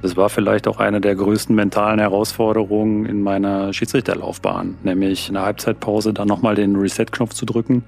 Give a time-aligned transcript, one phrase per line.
[0.00, 5.42] Das war vielleicht auch eine der größten mentalen Herausforderungen in meiner Schiedsrichterlaufbahn, nämlich in der
[5.42, 7.82] Halbzeitpause dann nochmal den Reset-Knopf zu drücken,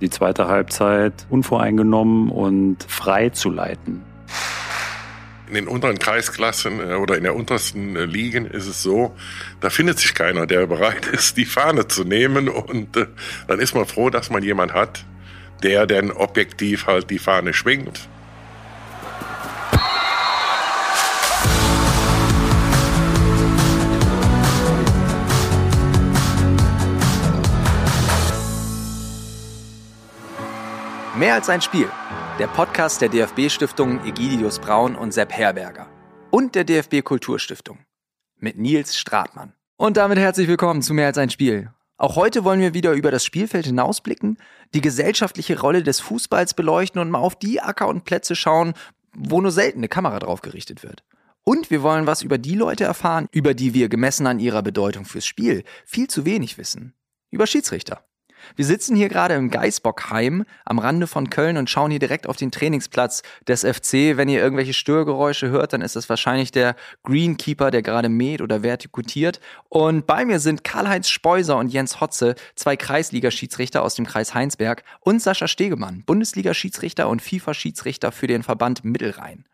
[0.00, 4.02] die zweite Halbzeit unvoreingenommen und frei zu leiten.
[5.48, 9.14] In den unteren Kreisklassen äh, oder in der untersten äh, Ligen ist es so,
[9.60, 12.48] da findet sich keiner, der bereit ist, die Fahne zu nehmen.
[12.48, 13.06] Und äh,
[13.46, 15.04] dann ist man froh, dass man jemand hat,
[15.62, 18.08] der denn objektiv halt die Fahne schwingt.
[31.18, 31.88] Mehr als ein Spiel.
[32.38, 35.88] Der Podcast der DFB-Stiftungen Egidius Braun und Sepp Herberger.
[36.30, 37.78] Und der DFB Kulturstiftung.
[38.38, 39.54] Mit Nils Stratmann.
[39.78, 41.70] Und damit herzlich willkommen zu Mehr als ein Spiel.
[41.96, 44.36] Auch heute wollen wir wieder über das Spielfeld hinausblicken,
[44.74, 48.74] die gesellschaftliche Rolle des Fußballs beleuchten und mal auf die Acker und Plätze schauen,
[49.16, 51.02] wo nur selten eine Kamera drauf gerichtet wird.
[51.44, 55.06] Und wir wollen was über die Leute erfahren, über die wir gemessen an ihrer Bedeutung
[55.06, 56.92] fürs Spiel viel zu wenig wissen.
[57.30, 58.04] Über Schiedsrichter.
[58.54, 62.36] Wir sitzen hier gerade im Geisbockheim am Rande von Köln und schauen hier direkt auf
[62.36, 64.16] den Trainingsplatz des FC.
[64.16, 68.62] Wenn ihr irgendwelche Störgeräusche hört, dann ist es wahrscheinlich der Greenkeeper, der gerade mäht oder
[68.62, 69.40] vertikutiert.
[69.68, 74.84] Und bei mir sind Karl-Heinz Speuser und Jens Hotze, zwei Kreisliga-Schiedsrichter aus dem Kreis Heinsberg
[75.00, 79.44] und Sascha Stegemann, Bundesliga-Schiedsrichter und FIFA-Schiedsrichter für den Verband Mittelrhein.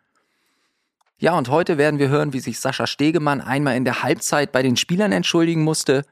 [1.23, 4.61] Ja, und heute werden wir hören, wie sich Sascha Stegemann einmal in der Halbzeit bei
[4.61, 6.03] den Spielern entschuldigen musste,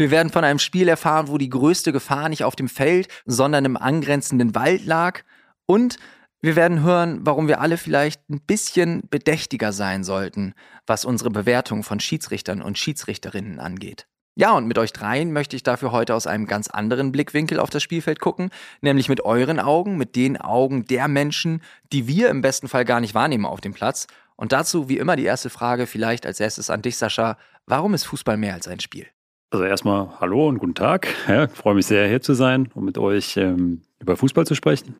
[0.00, 3.66] wir werden von einem Spiel erfahren, wo die größte Gefahr nicht auf dem Feld, sondern
[3.66, 5.20] im angrenzenden Wald lag.
[5.66, 5.98] Und
[6.40, 10.54] wir werden hören, warum wir alle vielleicht ein bisschen bedächtiger sein sollten,
[10.86, 14.06] was unsere Bewertung von Schiedsrichtern und Schiedsrichterinnen angeht.
[14.36, 17.68] Ja, und mit euch dreien möchte ich dafür heute aus einem ganz anderen Blickwinkel auf
[17.68, 18.48] das Spielfeld gucken,
[18.80, 21.60] nämlich mit euren Augen, mit den Augen der Menschen,
[21.92, 24.06] die wir im besten Fall gar nicht wahrnehmen auf dem Platz.
[24.36, 27.36] Und dazu wie immer die erste Frage, vielleicht als erstes an dich, Sascha.
[27.66, 29.06] Warum ist Fußball mehr als ein Spiel?
[29.50, 31.08] Also erstmal hallo und guten Tag.
[31.26, 34.54] Ja, ich freue mich sehr, hier zu sein und mit euch ähm, über Fußball zu
[34.54, 34.94] sprechen.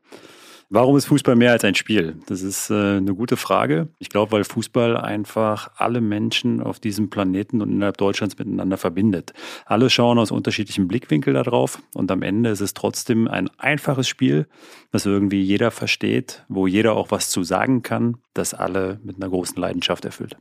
[0.72, 2.16] Warum ist Fußball mehr als ein Spiel?
[2.26, 3.88] Das ist äh, eine gute Frage.
[4.00, 9.34] Ich glaube, weil Fußball einfach alle Menschen auf diesem Planeten und innerhalb Deutschlands miteinander verbindet.
[9.66, 14.48] Alle schauen aus unterschiedlichen Blickwinkeln darauf und am Ende ist es trotzdem ein einfaches Spiel,
[14.91, 19.28] was irgendwie jeder versteht, wo jeder auch was zu sagen kann, das alle mit einer
[19.28, 20.36] großen Leidenschaft erfüllt.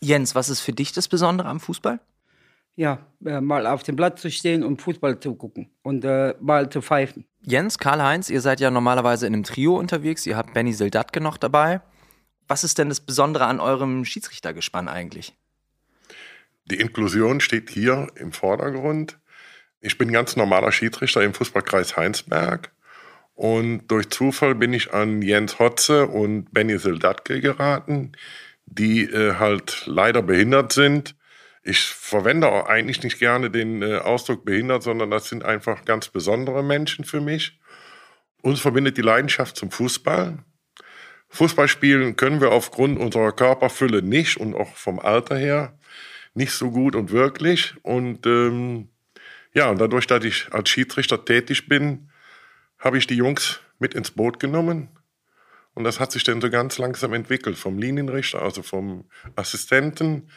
[0.00, 2.00] Jens, was ist für dich das Besondere am Fußball?
[2.78, 6.70] Ja, äh, mal auf dem Platz zu stehen und Fußball zu gucken und äh, mal
[6.70, 7.26] zu pfeifen.
[7.42, 10.24] Jens, Karl-Heinz, ihr seid ja normalerweise in einem Trio unterwegs.
[10.26, 11.80] Ihr habt Benny Sildatke noch dabei.
[12.46, 15.34] Was ist denn das Besondere an eurem Schiedsrichtergespann eigentlich?
[16.66, 19.18] Die Inklusion steht hier im Vordergrund.
[19.80, 22.70] Ich bin ganz normaler Schiedsrichter im Fußballkreis Heinsberg.
[23.34, 28.12] Und durch Zufall bin ich an Jens Hotze und Benny Sildatke geraten,
[28.66, 31.17] die äh, halt leider behindert sind
[31.68, 36.08] ich verwende auch eigentlich nicht gerne den äh, Ausdruck behindert, sondern das sind einfach ganz
[36.08, 37.60] besondere Menschen für mich.
[38.42, 40.38] Uns verbindet die Leidenschaft zum Fußball.
[41.28, 45.78] Fußball spielen können wir aufgrund unserer Körperfülle nicht und auch vom Alter her
[46.32, 47.74] nicht so gut und wirklich.
[47.82, 48.88] Und ähm,
[49.52, 52.10] ja, und dadurch, dass ich als Schiedsrichter tätig bin,
[52.78, 54.88] habe ich die Jungs mit ins Boot genommen.
[55.74, 60.30] Und das hat sich dann so ganz langsam entwickelt, vom Linienrichter, also vom Assistenten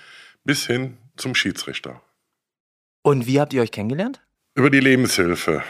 [0.43, 2.01] bis hin zum Schiedsrichter.
[3.03, 4.21] Und wie habt ihr euch kennengelernt?
[4.55, 5.63] Über die Lebenshilfe.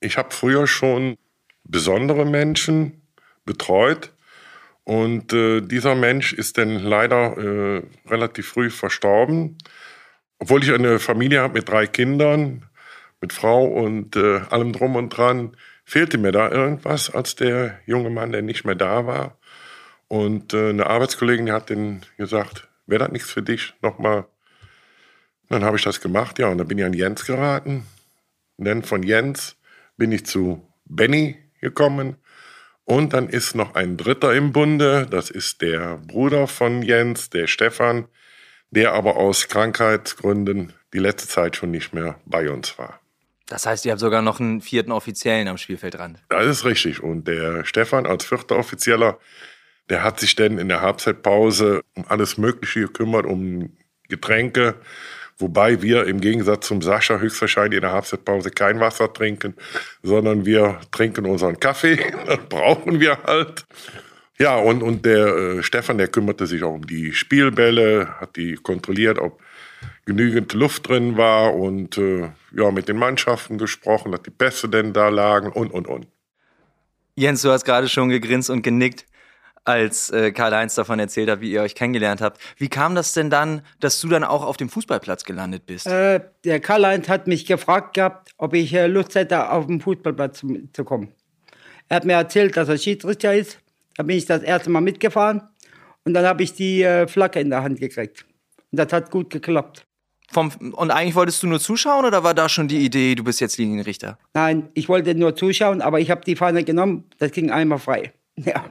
[0.00, 1.16] Ich habe früher schon
[1.64, 3.02] besondere Menschen
[3.44, 4.12] betreut
[4.84, 9.58] und äh, dieser Mensch ist dann leider äh, relativ früh verstorben.
[10.38, 12.66] Obwohl ich eine Familie habe mit drei Kindern,
[13.20, 18.10] mit Frau und äh, allem drum und dran, fehlte mir da irgendwas, als der junge
[18.10, 19.38] Mann, der nicht mehr da war.
[20.08, 24.26] Und äh, eine Arbeitskollegin hat dann gesagt, wäre das nichts für dich, nochmal
[25.48, 27.86] dann habe ich das gemacht, ja, und dann bin ich an Jens geraten.
[28.56, 29.56] Und dann von Jens
[29.96, 32.16] bin ich zu Benny gekommen.
[32.84, 37.48] Und dann ist noch ein Dritter im Bunde, das ist der Bruder von Jens, der
[37.48, 38.06] Stefan,
[38.70, 43.00] der aber aus Krankheitsgründen die letzte Zeit schon nicht mehr bei uns war.
[43.46, 46.22] Das heißt, ihr habt sogar noch einen vierten Offiziellen am Spielfeldrand.
[46.28, 47.02] Das ist richtig.
[47.02, 49.18] Und der Stefan als vierter Offizieller,
[49.88, 53.76] der hat sich dann in der Halbzeitpause um alles Mögliche gekümmert, um
[54.08, 54.74] Getränke,
[55.38, 59.54] Wobei wir im Gegensatz zum Sascha höchstwahrscheinlich in der Halbzeitpause kein Wasser trinken,
[60.02, 61.98] sondern wir trinken unseren Kaffee.
[62.26, 63.64] Das brauchen wir halt.
[64.38, 68.54] Ja, und, und der äh, Stefan, der kümmerte sich auch um die Spielbälle, hat die
[68.54, 69.40] kontrolliert, ob
[70.04, 74.92] genügend Luft drin war und äh, ja, mit den Mannschaften gesprochen, dass die Pässe denn
[74.92, 76.06] da lagen und, und, und.
[77.16, 79.06] Jens, du hast gerade schon gegrinst und genickt.
[79.66, 82.40] Als äh, Karl-Heinz davon erzählt hat, wie ihr euch kennengelernt habt.
[82.56, 85.86] Wie kam das denn dann, dass du dann auch auf dem Fußballplatz gelandet bist?
[85.86, 90.38] Äh, der Karl-Heinz hat mich gefragt gehabt, ob ich äh, Lust hätte, auf den Fußballplatz
[90.38, 91.12] zu, zu kommen.
[91.88, 93.58] Er hat mir erzählt, dass er Schiedsrichter ist.
[93.96, 95.42] Da bin ich das erste Mal mitgefahren
[96.04, 98.24] und dann habe ich die äh, Flagge in der Hand gekriegt.
[98.70, 99.86] Und das hat gut geklappt.
[100.30, 103.40] Vom, und eigentlich wolltest du nur zuschauen oder war da schon die Idee, du bist
[103.40, 104.18] jetzt Linienrichter?
[104.34, 107.04] Nein, ich wollte nur zuschauen, aber ich habe die Fahne genommen.
[107.18, 108.12] Das ging einmal frei.
[108.38, 108.66] Ja.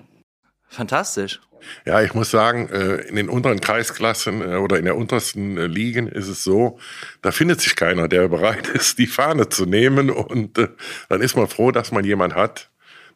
[0.75, 1.39] Fantastisch.
[1.85, 5.67] Ja, ich muss sagen, äh, in den unteren Kreisklassen äh, oder in der untersten äh,
[5.67, 6.79] Ligen ist es so,
[7.21, 10.09] da findet sich keiner, der bereit ist, die Fahne zu nehmen.
[10.09, 10.57] Und
[11.09, 12.69] dann ist man froh, dass man jemand hat,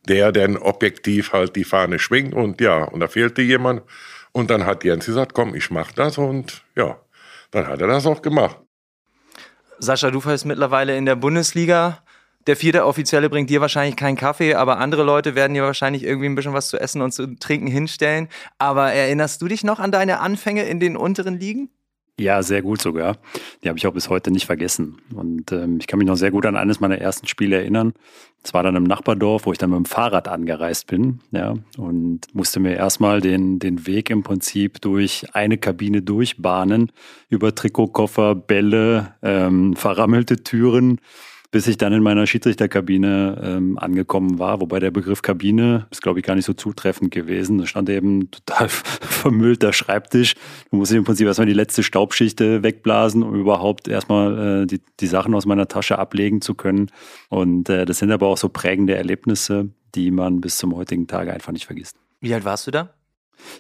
[0.07, 2.33] der dann objektiv halt die Fahne schwingt.
[2.33, 3.81] Und ja, und da fehlte jemand.
[4.31, 6.17] Und dann hat Jens gesagt, komm, ich mach das.
[6.17, 6.97] Und ja,
[7.51, 8.57] dann hat er das auch gemacht.
[9.79, 12.03] Sascha, du fährst mittlerweile in der Bundesliga.
[12.49, 16.25] Der vierte Offizielle bringt dir wahrscheinlich keinen Kaffee, aber andere Leute werden dir wahrscheinlich irgendwie
[16.25, 18.27] ein bisschen was zu essen und zu trinken hinstellen.
[18.57, 21.69] Aber erinnerst du dich noch an deine Anfänge in den unteren Ligen?
[22.19, 23.17] Ja, sehr gut sogar.
[23.63, 24.97] Die habe ich auch bis heute nicht vergessen.
[25.13, 27.93] Und ähm, ich kann mich noch sehr gut an eines meiner ersten Spiele erinnern.
[28.43, 32.33] Es war dann im Nachbardorf, wo ich dann mit dem Fahrrad angereist bin, ja, und
[32.33, 36.91] musste mir erstmal den, den Weg im Prinzip durch eine Kabine durchbahnen,
[37.29, 40.99] über Trikotkoffer, Bälle, ähm, verrammelte Türen
[41.51, 44.61] bis ich dann in meiner Schiedsrichterkabine ähm, angekommen war.
[44.61, 47.57] Wobei der Begriff Kabine ist, glaube ich, gar nicht so zutreffend gewesen.
[47.57, 50.35] Da stand eben total vermüllter Schreibtisch.
[50.69, 55.07] Du musst im Prinzip erstmal die letzte Staubschicht wegblasen, um überhaupt erstmal äh, die, die
[55.07, 56.91] Sachen aus meiner Tasche ablegen zu können.
[57.29, 61.33] Und äh, das sind aber auch so prägende Erlebnisse, die man bis zum heutigen Tage
[61.33, 61.97] einfach nicht vergisst.
[62.21, 62.93] Wie alt warst du da?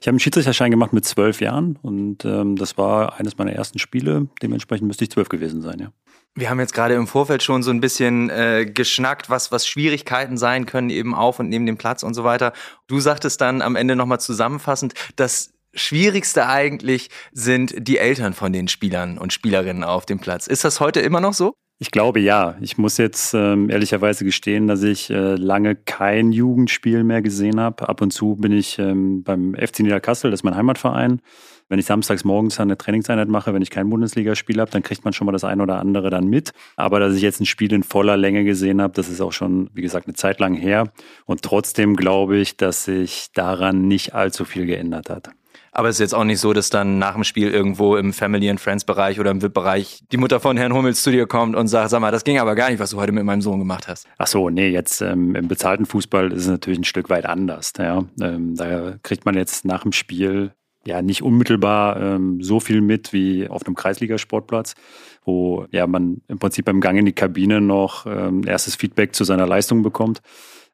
[0.01, 3.79] Ich habe einen Schiedsrichterschein gemacht mit zwölf Jahren und ähm, das war eines meiner ersten
[3.79, 4.27] Spiele.
[4.41, 5.91] Dementsprechend müsste ich zwölf gewesen sein, ja.
[6.39, 10.37] Wir haben jetzt gerade im Vorfeld schon so ein bisschen äh, geschnackt, was, was Schwierigkeiten
[10.37, 12.53] sein können, eben auf und neben dem Platz und so weiter.
[12.87, 18.69] Du sagtest dann am Ende nochmal zusammenfassend, das Schwierigste eigentlich sind die Eltern von den
[18.69, 20.47] Spielern und Spielerinnen auf dem Platz.
[20.47, 21.53] Ist das heute immer noch so?
[21.77, 22.55] Ich glaube ja.
[22.61, 27.89] Ich muss jetzt ähm, ehrlicherweise gestehen, dass ich äh, lange kein Jugendspiel mehr gesehen habe.
[27.89, 31.21] Ab und zu bin ich ähm, beim FC Niederkassel, das ist mein Heimatverein.
[31.69, 35.13] Wenn ich samstags morgens eine Trainingseinheit mache, wenn ich kein Bundesligaspiel habe, dann kriegt man
[35.13, 36.51] schon mal das eine oder andere dann mit.
[36.75, 39.69] Aber dass ich jetzt ein Spiel in voller Länge gesehen habe, das ist auch schon,
[39.73, 40.91] wie gesagt, eine Zeit lang her.
[41.25, 45.29] Und trotzdem glaube ich, dass sich daran nicht allzu viel geändert hat.
[45.71, 48.49] Aber es ist jetzt auch nicht so, dass dann nach dem Spiel irgendwo im Family
[48.49, 51.67] and Friends Bereich oder im VIP-Bereich die Mutter von Herrn Hummels zu dir kommt und
[51.67, 53.87] sagt, sag mal, das ging aber gar nicht, was du heute mit meinem Sohn gemacht
[53.87, 54.07] hast.
[54.17, 57.73] Ach so, nee, jetzt ähm, im bezahlten Fußball ist es natürlich ein Stück weit anders.
[57.77, 58.03] Ja.
[58.19, 60.53] Ähm, da kriegt man jetzt nach dem Spiel
[60.89, 64.75] ja nicht unmittelbar ähm, so viel mit wie auf einem Kreisligasportplatz,
[65.23, 69.23] wo ja man im Prinzip beim Gang in die Kabine noch ähm, erstes Feedback zu
[69.23, 70.21] seiner Leistung bekommt,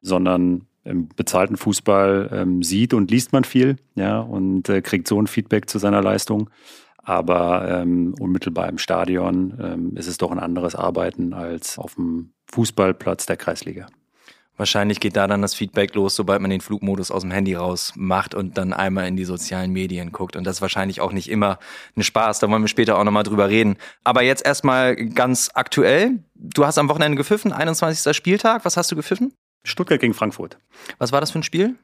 [0.00, 5.20] sondern im bezahlten Fußball ähm, sieht und liest man viel, ja, und äh, kriegt so
[5.20, 6.48] ein Feedback zu seiner Leistung.
[6.98, 12.32] Aber ähm, unmittelbar im Stadion ähm, ist es doch ein anderes Arbeiten als auf dem
[12.50, 13.86] Fußballplatz der Kreisliga.
[14.56, 17.92] Wahrscheinlich geht da dann das Feedback los, sobald man den Flugmodus aus dem Handy raus
[17.94, 20.34] macht und dann einmal in die sozialen Medien guckt.
[20.36, 21.58] Und das ist wahrscheinlich auch nicht immer
[21.96, 22.38] ein Spaß.
[22.38, 23.76] Da wollen wir später auch nochmal drüber reden.
[24.04, 26.22] Aber jetzt erstmal ganz aktuell.
[26.34, 28.16] Du hast am Wochenende gepfiffen, 21.
[28.16, 28.64] Spieltag.
[28.64, 29.32] Was hast du gepfiffen?
[29.64, 30.58] Stuttgart gegen Frankfurt.
[30.98, 31.74] Was war das für ein Spiel?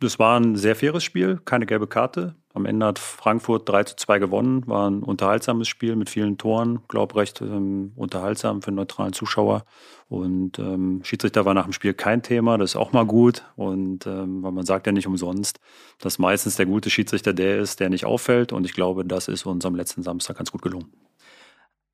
[0.00, 2.34] Das war ein sehr faires Spiel, keine gelbe Karte.
[2.58, 4.66] Am Ende hat Frankfurt 3 zu 2 gewonnen.
[4.66, 6.80] War ein unterhaltsames Spiel mit vielen Toren.
[6.88, 9.64] Glaub recht ähm, unterhaltsam für einen neutralen Zuschauer.
[10.08, 12.58] Und ähm, Schiedsrichter war nach dem Spiel kein Thema.
[12.58, 13.44] Das ist auch mal gut.
[13.54, 15.60] Und ähm, weil man sagt ja nicht umsonst,
[16.00, 18.52] dass meistens der gute Schiedsrichter der ist, der nicht auffällt.
[18.52, 20.90] Und ich glaube, das ist uns am letzten Samstag ganz gut gelungen.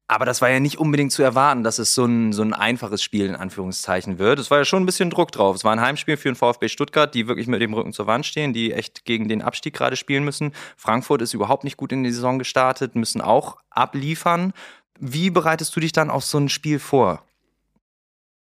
[0.07, 3.03] Aber das war ja nicht unbedingt zu erwarten, dass es so ein, so ein einfaches
[3.03, 4.39] Spiel in Anführungszeichen wird.
[4.39, 5.57] Es war ja schon ein bisschen Druck drauf.
[5.57, 8.27] Es war ein Heimspiel für den VfB Stuttgart, die wirklich mit dem Rücken zur Wand
[8.27, 10.53] stehen, die echt gegen den Abstieg gerade spielen müssen.
[10.77, 14.53] Frankfurt ist überhaupt nicht gut in die Saison gestartet, müssen auch abliefern.
[15.01, 17.23] Wie bereitest du dich dann auf so ein Spiel vor?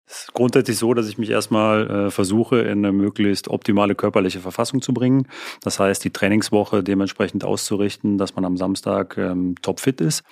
[0.06, 4.40] Es ist grundsätzlich so, dass ich mich erstmal äh, versuche, in eine möglichst optimale körperliche
[4.40, 5.28] Verfassung zu bringen.
[5.62, 10.24] Das heißt, die Trainingswoche dementsprechend auszurichten, dass man am Samstag ähm, topfit ist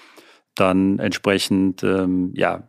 [0.54, 2.68] dann entsprechend ähm, ja,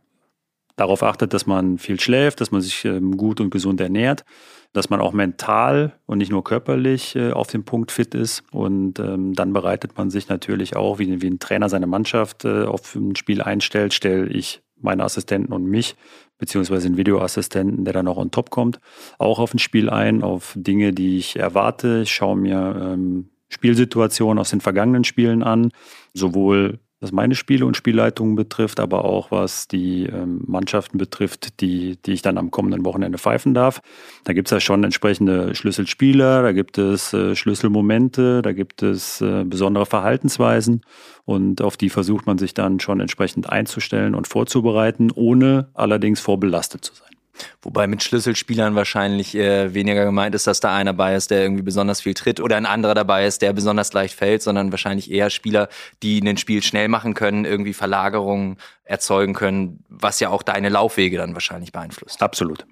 [0.75, 4.23] darauf achtet, dass man viel schläft, dass man sich ähm, gut und gesund ernährt,
[4.71, 8.43] dass man auch mental und nicht nur körperlich äh, auf dem Punkt fit ist.
[8.51, 12.63] Und ähm, dann bereitet man sich natürlich auch, wie, wie ein Trainer seine Mannschaft äh,
[12.63, 15.95] auf ein Spiel einstellt, stelle ich meine Assistenten und mich,
[16.37, 18.79] beziehungsweise einen Videoassistenten, der dann auch on top kommt,
[19.17, 22.01] auch auf ein Spiel ein, auf Dinge, die ich erwarte.
[22.03, 25.71] Ich schaue mir ähm, Spielsituationen aus den vergangenen Spielen an,
[26.13, 31.97] sowohl was meine Spiele und Spielleitungen betrifft, aber auch was die ähm, Mannschaften betrifft, die,
[32.05, 33.81] die ich dann am kommenden Wochenende pfeifen darf.
[34.23, 39.21] Da gibt es ja schon entsprechende Schlüsselspieler, da gibt es äh, Schlüsselmomente, da gibt es
[39.21, 40.81] äh, besondere Verhaltensweisen
[41.25, 46.85] und auf die versucht man sich dann schon entsprechend einzustellen und vorzubereiten, ohne allerdings vorbelastet
[46.85, 47.12] zu sein.
[47.61, 51.63] Wobei mit Schlüsselspielern wahrscheinlich äh, weniger gemeint ist, dass da einer dabei ist, der irgendwie
[51.63, 55.29] besonders viel tritt oder ein anderer dabei ist, der besonders leicht fällt, sondern wahrscheinlich eher
[55.29, 55.69] Spieler,
[56.03, 61.17] die ein Spiel schnell machen können, irgendwie Verlagerungen erzeugen können, was ja auch deine Laufwege
[61.17, 62.21] dann wahrscheinlich beeinflusst.
[62.21, 62.65] Absolut.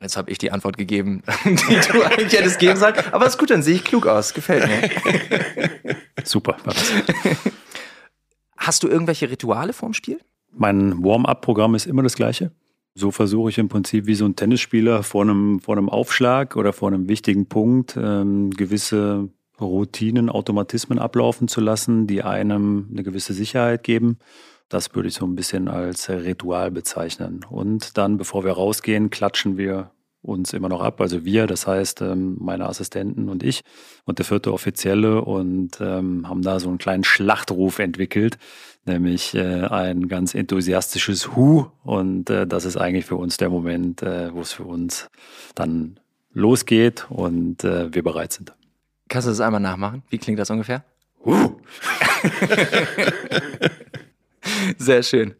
[0.00, 2.94] Jetzt habe ich die Antwort gegeben, die du eigentlich hättest geben sollen.
[3.12, 4.32] Aber ist gut, dann sehe ich klug aus.
[4.32, 5.96] Gefällt mir.
[6.24, 6.56] Super.
[8.56, 10.20] Hast du irgendwelche Rituale vorm Spiel?
[10.52, 12.50] Mein Warm-up-Programm ist immer das gleiche.
[13.00, 16.74] So versuche ich im Prinzip wie so ein Tennisspieler vor einem, vor einem Aufschlag oder
[16.74, 23.32] vor einem wichtigen Punkt ähm, gewisse Routinen, Automatismen ablaufen zu lassen, die einem eine gewisse
[23.32, 24.18] Sicherheit geben.
[24.68, 27.40] Das würde ich so ein bisschen als Ritual bezeichnen.
[27.48, 29.92] Und dann, bevor wir rausgehen, klatschen wir
[30.22, 31.00] uns immer noch ab.
[31.00, 33.62] Also wir, das heißt ähm, meine Assistenten und ich
[34.04, 38.38] und der vierte Offizielle und ähm, haben da so einen kleinen Schlachtruf entwickelt,
[38.84, 41.66] nämlich äh, ein ganz enthusiastisches Hu.
[41.82, 45.08] Und äh, das ist eigentlich für uns der Moment, äh, wo es für uns
[45.54, 45.98] dann
[46.32, 48.54] losgeht und wir bereit sind.
[49.08, 50.04] Kannst du das einmal nachmachen?
[50.10, 50.84] Wie klingt das ungefähr?
[51.24, 51.50] Hu.
[54.78, 55.34] Sehr schön.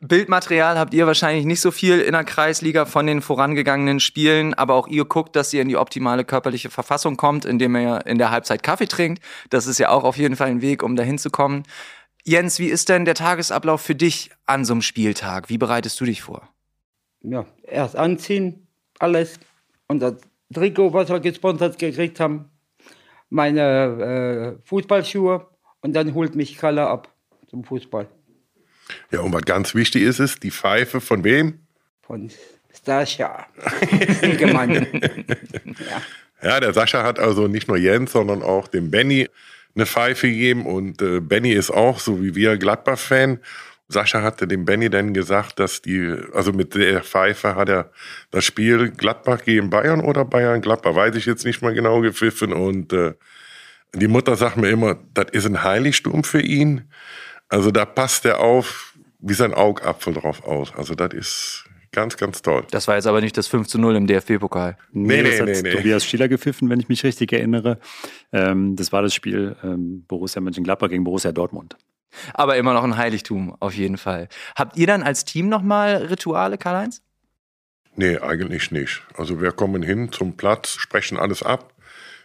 [0.00, 4.74] Bildmaterial habt ihr wahrscheinlich nicht so viel in der Kreisliga von den vorangegangenen Spielen, aber
[4.74, 8.30] auch ihr guckt, dass ihr in die optimale körperliche Verfassung kommt, indem ihr in der
[8.30, 9.22] Halbzeit Kaffee trinkt.
[9.48, 11.62] Das ist ja auch auf jeden Fall ein Weg, um dahin zu kommen.
[12.24, 15.48] Jens, wie ist denn der Tagesablauf für dich an so einem Spieltag?
[15.48, 16.46] Wie bereitest du dich vor?
[17.22, 18.66] Ja, erst anziehen,
[18.98, 19.40] alles.
[19.88, 20.16] Unser
[20.52, 22.50] Trikot, was wir gesponsert gekriegt haben,
[23.30, 25.46] meine äh, Fußballschuhe
[25.80, 27.08] und dann holt mich Kalle ab
[27.48, 28.08] zum Fußball.
[29.10, 31.60] Ja, und was ganz wichtig ist, ist die Pfeife von wem?
[32.02, 32.30] Von
[32.84, 33.46] Sascha.
[34.22, 34.46] ja.
[36.42, 39.28] ja, der Sascha hat also nicht nur Jens, sondern auch dem Benny
[39.74, 43.40] eine Pfeife gegeben und äh, Benny ist auch, so wie wir, Gladbach-Fan.
[43.88, 47.92] Sascha hatte dem Benny dann gesagt, dass die, also mit der Pfeife hat er
[48.30, 52.52] das Spiel Gladbach gegen Bayern oder Bayern Gladbach, weiß ich jetzt nicht mal genau gepfiffen
[52.52, 53.14] und äh,
[53.94, 56.90] die Mutter sagt mir immer, das ist ein Heiligtum für ihn.
[57.48, 60.72] Also da passt er auf wie sein Augapfel drauf aus.
[60.74, 62.66] Also das ist Ganz, ganz toll.
[62.70, 64.76] Das war jetzt aber nicht das 5 zu 0 im DFB-Pokal.
[64.92, 65.70] Nee, nee, das hat nee, nee.
[65.70, 67.78] Tobias Schiller gepfiffen, wenn ich mich richtig erinnere.
[68.32, 71.78] Ähm, das war das Spiel ähm, Borussia Mönchengladbach gegen Borussia Dortmund.
[72.34, 74.28] Aber immer noch ein Heiligtum, auf jeden Fall.
[74.56, 77.02] Habt ihr dann als Team nochmal Rituale, Karl-Heinz?
[77.94, 79.02] Nee, eigentlich nicht.
[79.16, 81.72] Also wir kommen hin zum Platz, sprechen alles ab,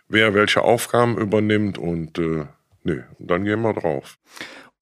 [0.10, 2.46] wer welche Aufgaben übernimmt und äh,
[2.84, 4.18] nee, dann gehen wir drauf.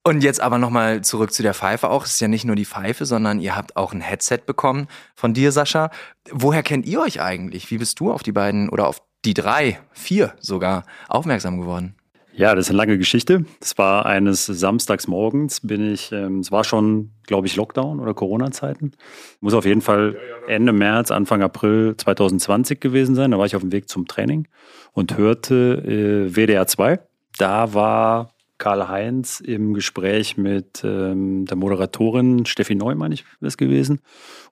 [0.04, 2.06] Und jetzt aber nochmal zurück zu der Pfeife auch.
[2.06, 5.34] Es ist ja nicht nur die Pfeife, sondern ihr habt auch ein Headset bekommen von
[5.34, 5.92] dir, Sascha.
[6.32, 7.70] Woher kennt ihr euch eigentlich?
[7.70, 11.96] Wie bist du auf die beiden oder auf die drei, vier sogar aufmerksam geworden?
[12.40, 13.44] Ja, das ist eine lange Geschichte.
[13.60, 18.94] Es war eines Samstagsmorgens, bin ich, ähm, es war schon, glaube ich, Lockdown oder Corona-Zeiten.
[19.42, 20.16] Muss auf jeden Fall
[20.48, 23.32] Ende März, Anfang April 2020 gewesen sein.
[23.32, 24.48] Da war ich auf dem Weg zum Training
[24.94, 27.02] und hörte äh, WDR 2.
[27.38, 34.02] Da war Karl-Heinz im Gespräch mit ähm, der Moderatorin Steffi Neumann, ich das gewesen.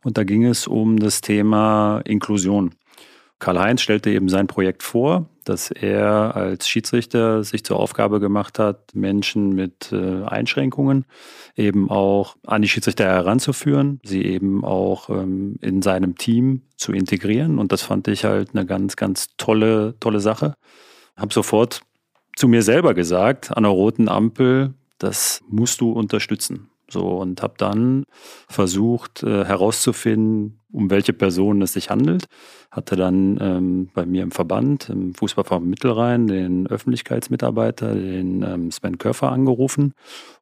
[0.04, 2.72] Und da ging es um das Thema Inklusion.
[3.40, 8.96] Karl-Heinz stellte eben sein Projekt vor, dass er als Schiedsrichter sich zur Aufgabe gemacht hat,
[8.96, 11.06] Menschen mit äh, Einschränkungen
[11.56, 17.60] eben auch an die Schiedsrichter heranzuführen, sie eben auch ähm, in seinem Team zu integrieren.
[17.60, 20.56] Und das fand ich halt eine ganz, ganz tolle, tolle Sache.
[21.16, 21.82] Hab sofort
[22.38, 26.70] zu mir selber gesagt, an der roten Ampel, das musst du unterstützen.
[26.90, 28.06] So, und habe dann
[28.48, 32.26] versucht äh, herauszufinden, um welche Person es sich handelt.
[32.72, 39.00] Hatte dann ähm, bei mir im Verband, im Fußballverband Mittelrhein, den Öffentlichkeitsmitarbeiter, den ähm, Sven
[39.00, 39.94] Körfer angerufen.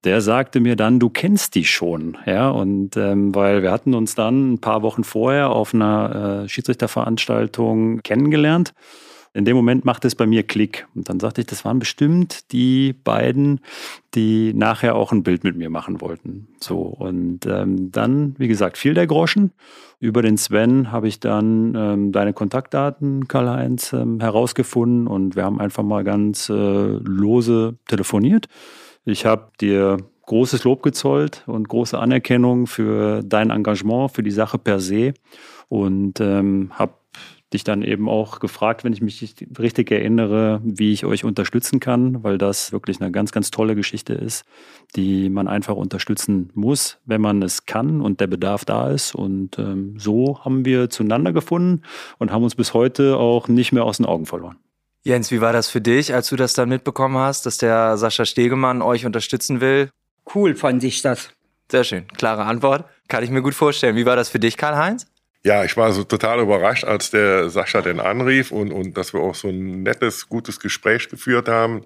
[0.03, 2.17] Der sagte mir dann, du kennst die schon.
[2.27, 6.49] Ja, und ähm, weil wir hatten uns dann ein paar Wochen vorher auf einer äh,
[6.49, 8.73] Schiedsrichterveranstaltung kennengelernt.
[9.35, 10.87] In dem Moment machte es bei mir Klick.
[10.95, 13.59] Und dann sagte ich, das waren bestimmt die beiden,
[14.13, 16.47] die nachher auch ein Bild mit mir machen wollten.
[16.61, 19.51] So, und ähm, dann, wie gesagt, fiel der Groschen.
[19.99, 25.59] Über den Sven habe ich dann ähm, deine Kontaktdaten, Karl-Heinz, ähm, herausgefunden und wir haben
[25.59, 28.47] einfach mal ganz äh, lose telefoniert.
[29.03, 34.57] Ich habe dir großes Lob gezollt und große Anerkennung für dein Engagement, für die Sache
[34.57, 35.13] per se
[35.67, 36.93] und ähm, habe
[37.55, 42.23] dich dann eben auch gefragt, wenn ich mich richtig erinnere, wie ich euch unterstützen kann,
[42.23, 44.45] weil das wirklich eine ganz, ganz tolle Geschichte ist,
[44.95, 49.15] die man einfach unterstützen muss, wenn man es kann und der Bedarf da ist.
[49.15, 51.81] Und ähm, so haben wir zueinander gefunden
[52.19, 54.57] und haben uns bis heute auch nicht mehr aus den Augen verloren.
[55.03, 58.25] Jens, wie war das für dich, als du das dann mitbekommen hast, dass der Sascha
[58.25, 59.89] Stegemann euch unterstützen will?
[60.33, 61.29] Cool fand ich das.
[61.71, 62.07] Sehr schön.
[62.07, 62.85] Klare Antwort.
[63.07, 63.95] Kann ich mir gut vorstellen.
[63.95, 65.07] Wie war das für dich, Karl-Heinz?
[65.45, 69.19] Ja, ich war so total überrascht, als der Sascha den anrief und, und dass wir
[69.19, 71.85] auch so ein nettes, gutes Gespräch geführt haben,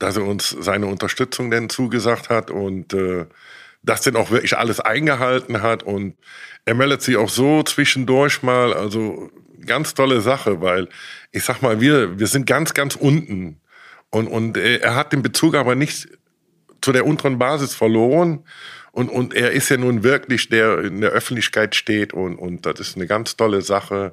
[0.00, 3.26] dass er uns seine Unterstützung denn zugesagt hat und äh,
[3.84, 5.84] das denn auch wirklich alles eingehalten hat.
[5.84, 6.16] Und
[6.64, 9.30] er meldet sich auch so zwischendurch mal, also
[9.64, 10.88] ganz tolle Sache, weil
[11.30, 13.60] ich sag mal, wir, wir sind ganz, ganz unten.
[14.10, 16.08] Und, und er hat den Bezug aber nicht
[16.80, 18.42] zu der unteren Basis verloren
[18.92, 22.80] und, und er ist ja nun wirklich, der in der Öffentlichkeit steht und, und das
[22.80, 24.12] ist eine ganz tolle Sache.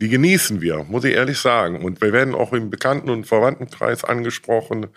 [0.00, 1.84] Die genießen wir, muss ich ehrlich sagen.
[1.84, 4.88] Und wir werden auch im Bekannten- und Verwandtenkreis angesprochen.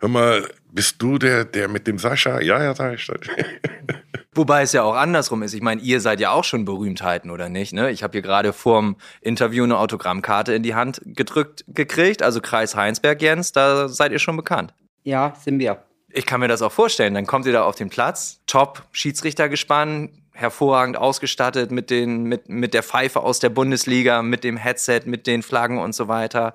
[0.00, 2.40] Hör mal, bist du der, der mit dem Sascha?
[2.40, 3.20] Ja, ja, sag ich das.
[4.34, 5.54] Wobei es ja auch andersrum ist.
[5.54, 7.72] Ich meine, ihr seid ja auch schon Berühmtheiten, oder nicht?
[7.72, 7.90] Ne?
[7.90, 12.22] Ich habe hier gerade vorm Interview eine Autogrammkarte in die Hand gedrückt gekriegt.
[12.22, 14.74] Also Kreis Heinsberg, Jens, da seid ihr schon bekannt.
[15.04, 15.85] Ja, sind wir
[16.16, 17.14] ich kann mir das auch vorstellen.
[17.14, 22.48] Dann kommt ihr da auf den Platz, top, Schiedsrichter gespannt, hervorragend ausgestattet mit, den, mit,
[22.48, 26.54] mit der Pfeife aus der Bundesliga, mit dem Headset, mit den Flaggen und so weiter.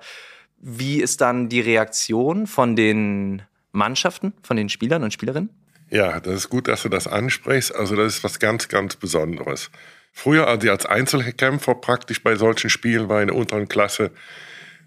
[0.58, 5.50] Wie ist dann die Reaktion von den Mannschaften, von den Spielern und Spielerinnen?
[5.90, 7.74] Ja, das ist gut, dass du das ansprichst.
[7.74, 9.70] Also das ist was ganz, ganz Besonderes.
[10.12, 14.10] Früher, als ich als Einzelkämpfer praktisch bei solchen Spielen war in der unteren Klasse,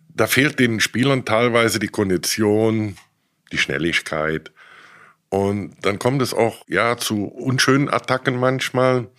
[0.10, 2.98] da fehlt den Spielern teilweise die Kondition,
[3.52, 4.52] die Schnelligkeit,
[5.36, 9.10] und dann kommt es auch ja zu unschönen Attacken manchmal,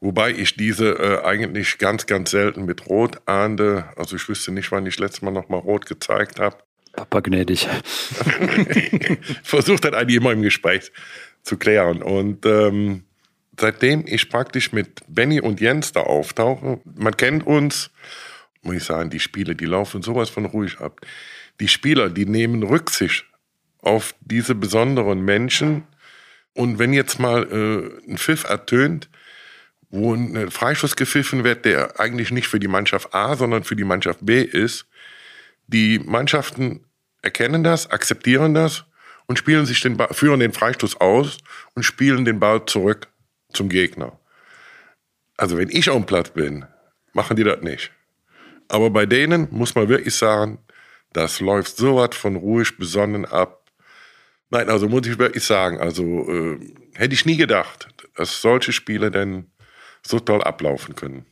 [0.00, 3.84] wobei ich diese äh, eigentlich ganz, ganz selten mit Rot ahnde.
[3.94, 6.56] Also ich wüsste nicht, wann ich letztes Mal noch mal Rot gezeigt habe.
[6.92, 7.68] Papa gnädig.
[9.44, 10.90] Versucht dann eigentlich immer im Gespräch
[11.44, 12.02] zu klären.
[12.02, 13.04] Und ähm,
[13.60, 17.92] seitdem ich praktisch mit Benny und Jens da auftauche, man kennt uns,
[18.62, 21.00] muss ich sagen, die Spiele, die laufen sowas von ruhig ab.
[21.60, 23.24] Die Spieler, die nehmen Rücksicht
[23.82, 25.84] auf diese besonderen Menschen.
[26.54, 29.08] Und wenn jetzt mal äh, ein Pfiff ertönt,
[29.90, 33.84] wo ein Freischuss gepfiffen wird, der eigentlich nicht für die Mannschaft A, sondern für die
[33.84, 34.86] Mannschaft B ist,
[35.66, 36.84] die Mannschaften
[37.22, 38.84] erkennen das, akzeptieren das
[39.26, 41.38] und spielen sich den Ball, führen den Freistoß aus
[41.74, 43.08] und spielen den Ball zurück
[43.52, 44.18] zum Gegner.
[45.36, 46.66] Also wenn ich auf dem Platz bin,
[47.12, 47.92] machen die das nicht.
[48.68, 50.58] Aber bei denen muss man wirklich sagen,
[51.12, 53.57] das läuft so was von ruhig besonnen ab.
[54.50, 56.58] Nein, also muss ich wirklich sagen, also äh,
[56.94, 59.50] hätte ich nie gedacht, dass solche Spiele denn
[60.06, 61.26] so toll ablaufen können.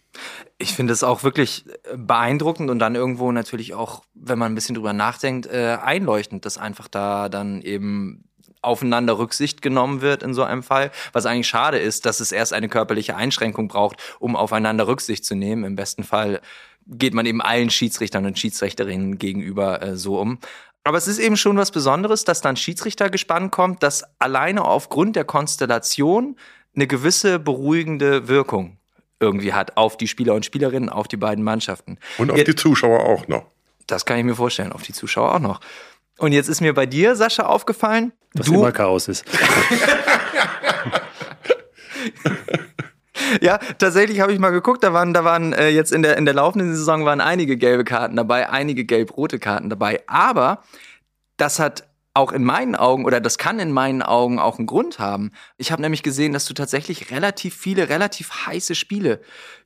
[0.58, 4.74] Ich finde es auch wirklich beeindruckend und dann irgendwo natürlich auch, wenn man ein bisschen
[4.74, 8.24] drüber nachdenkt, äh, einleuchtend, dass einfach da dann eben
[8.62, 10.90] aufeinander Rücksicht genommen wird in so einem Fall.
[11.12, 15.34] Was eigentlich schade ist, dass es erst eine körperliche Einschränkung braucht, um aufeinander Rücksicht zu
[15.34, 15.64] nehmen.
[15.64, 16.40] Im besten Fall
[16.86, 20.38] geht man eben allen Schiedsrichtern und Schiedsrichterinnen gegenüber äh, so um.
[20.86, 25.16] Aber es ist eben schon was Besonderes, dass dann Schiedsrichter gespannt kommt, dass alleine aufgrund
[25.16, 26.36] der Konstellation
[26.76, 28.78] eine gewisse beruhigende Wirkung
[29.18, 31.98] irgendwie hat auf die Spieler und Spielerinnen, auf die beiden Mannschaften.
[32.18, 33.46] Und auf jetzt, die Zuschauer auch noch.
[33.88, 35.60] Das kann ich mir vorstellen, auf die Zuschauer auch noch.
[36.18, 39.24] Und jetzt ist mir bei dir, Sascha, aufgefallen, dass du immer Chaos ist.
[43.40, 46.24] ja, tatsächlich habe ich mal geguckt, da waren, da waren äh, jetzt in der, in
[46.24, 50.02] der laufenden Saison waren einige gelbe Karten dabei, einige gelb-rote Karten dabei.
[50.06, 50.62] Aber
[51.36, 51.85] das hat
[52.16, 55.32] auch in meinen Augen oder das kann in meinen Augen auch einen Grund haben.
[55.58, 59.20] Ich habe nämlich gesehen, dass du tatsächlich relativ viele, relativ heiße Spiele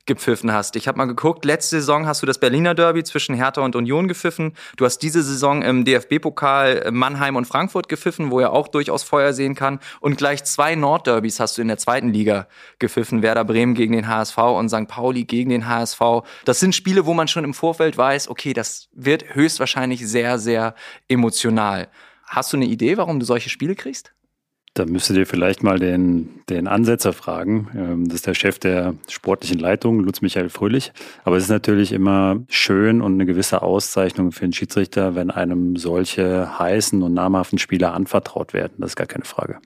[0.05, 0.75] gepfiffen hast.
[0.75, 4.07] Ich habe mal geguckt, letzte Saison hast du das Berliner Derby zwischen Hertha und Union
[4.07, 4.53] gepfiffen.
[4.75, 9.33] Du hast diese Saison im DFB-Pokal Mannheim und Frankfurt gepfiffen, wo er auch durchaus Feuer
[9.33, 9.79] sehen kann.
[9.99, 12.47] Und gleich zwei Nordderbys hast du in der zweiten Liga
[12.79, 13.21] gepfiffen.
[13.21, 14.87] Werder Bremen gegen den HSV und St.
[14.87, 16.01] Pauli gegen den HSV.
[16.45, 20.75] Das sind Spiele, wo man schon im Vorfeld weiß, okay, das wird höchstwahrscheinlich sehr, sehr
[21.07, 21.87] emotional.
[22.31, 24.13] Hast du eine Idee, warum du solche Spiele kriegst?
[24.73, 27.67] Da müsstet ihr vielleicht mal den, den Ansetzer fragen.
[27.75, 30.93] Ähm, das ist der Chef der sportlichen Leitung, Lutz Michael Fröhlich.
[31.25, 35.75] Aber es ist natürlich immer schön und eine gewisse Auszeichnung für einen Schiedsrichter, wenn einem
[35.75, 38.75] solche heißen und namhaften Spieler anvertraut werden.
[38.77, 39.59] Das ist gar keine Frage.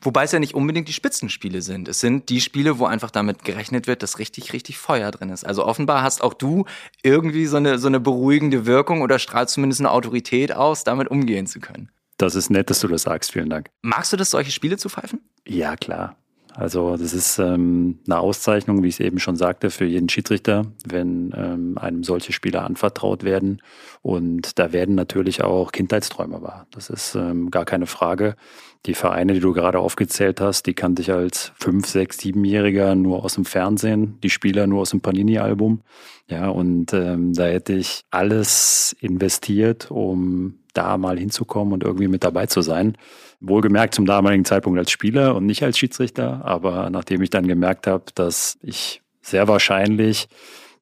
[0.00, 1.88] Wobei es ja nicht unbedingt die Spitzenspiele sind.
[1.88, 5.44] Es sind die Spiele, wo einfach damit gerechnet wird, dass richtig, richtig Feuer drin ist.
[5.44, 6.64] Also offenbar hast auch du
[7.02, 11.46] irgendwie so eine, so eine beruhigende Wirkung oder strahlst zumindest eine Autorität aus, damit umgehen
[11.46, 11.90] zu können.
[12.18, 13.32] Das ist nett, dass du das sagst.
[13.32, 13.70] Vielen Dank.
[13.82, 15.20] Magst du das, solche Spiele zu pfeifen?
[15.46, 16.16] Ja, klar.
[16.54, 20.66] Also das ist ähm, eine Auszeichnung, wie ich es eben schon sagte, für jeden Schiedsrichter,
[20.86, 23.62] wenn ähm, einem solche Spiele anvertraut werden.
[24.02, 26.66] Und da werden natürlich auch Kindheitsträume wahr.
[26.70, 28.36] Das ist ähm, gar keine Frage.
[28.84, 33.24] Die Vereine, die du gerade aufgezählt hast, die kannte ich als fünf, sechs, siebenjähriger nur
[33.24, 35.82] aus dem Fernsehen, die Spieler nur aus dem Panini-Album.
[36.28, 42.24] Ja, und ähm, da hätte ich alles investiert, um da mal hinzukommen und irgendwie mit
[42.24, 42.96] dabei zu sein.
[43.40, 47.86] Wohlgemerkt zum damaligen Zeitpunkt als Spieler und nicht als Schiedsrichter, aber nachdem ich dann gemerkt
[47.86, 50.28] habe, dass ich sehr wahrscheinlich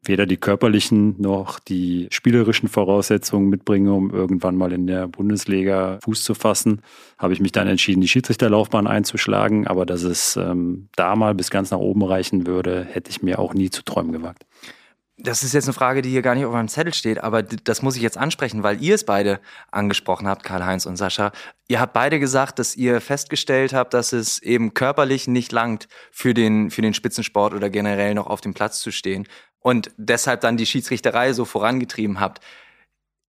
[0.03, 6.25] weder die körperlichen noch die spielerischen Voraussetzungen mitbringe, um irgendwann mal in der Bundesliga Fuß
[6.25, 6.81] zu fassen,
[7.19, 9.67] habe ich mich dann entschieden, die Schiedsrichterlaufbahn einzuschlagen.
[9.67, 13.39] Aber dass es ähm, da mal bis ganz nach oben reichen würde, hätte ich mir
[13.39, 14.47] auch nie zu träumen gewagt.
[15.23, 17.83] Das ist jetzt eine Frage, die hier gar nicht auf meinem Zettel steht, aber das
[17.83, 21.33] muss ich jetzt ansprechen, weil ihr es beide angesprochen habt, Karl-Heinz und Sascha.
[21.69, 26.33] Ihr habt beide gesagt, dass ihr festgestellt habt, dass es eben körperlich nicht langt, für
[26.33, 29.29] den, für den Spitzensport oder generell noch auf dem Platz zu stehen
[29.59, 32.41] und deshalb dann die Schiedsrichterei so vorangetrieben habt.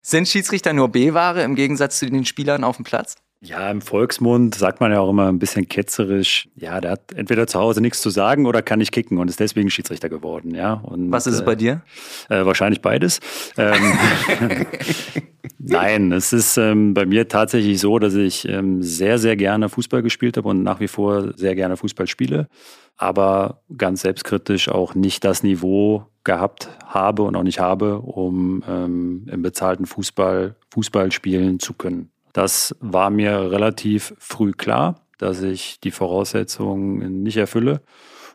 [0.01, 3.15] Sind Schiedsrichter nur B-Ware im Gegensatz zu den Spielern auf dem Platz?
[3.43, 7.47] Ja, im Volksmund sagt man ja auch immer ein bisschen ketzerisch, ja, der hat entweder
[7.47, 10.73] zu Hause nichts zu sagen oder kann nicht kicken und ist deswegen Schiedsrichter geworden, ja.
[10.73, 11.82] Und, Was ist es bei dir?
[12.30, 13.19] Äh, wahrscheinlich beides.
[13.58, 13.97] Ähm,
[15.58, 20.04] Nein, es ist ähm, bei mir tatsächlich so, dass ich ähm, sehr, sehr gerne Fußball
[20.04, 22.47] gespielt habe und nach wie vor sehr gerne Fußball spiele,
[22.95, 29.25] aber ganz selbstkritisch auch nicht das Niveau gehabt habe und auch nicht habe, um ähm,
[29.32, 32.12] im bezahlten Fußball Fußball spielen zu können.
[32.33, 37.81] Das war mir relativ früh klar, dass ich die Voraussetzungen nicht erfülle,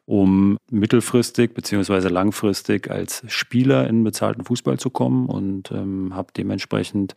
[0.04, 2.08] um mittelfristig bzw.
[2.08, 7.14] langfristig als Spieler in bezahlten Fußball zu kommen und ähm, habe dementsprechend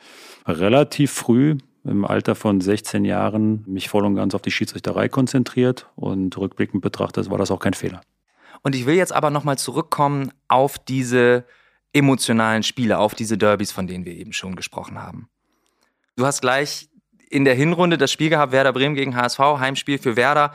[0.47, 5.87] relativ früh im Alter von 16 Jahren mich voll und ganz auf die Schiedsrichterei konzentriert
[5.95, 8.01] und rückblickend betrachtet war das auch kein Fehler.
[8.61, 11.45] Und ich will jetzt aber nochmal zurückkommen auf diese
[11.93, 15.29] emotionalen Spiele, auf diese Derbys, von denen wir eben schon gesprochen haben.
[16.19, 16.89] Du hast gleich
[17.29, 20.51] in der Hinrunde das Spiel gehabt, Werder Bremen gegen HSV, Heimspiel für Werder.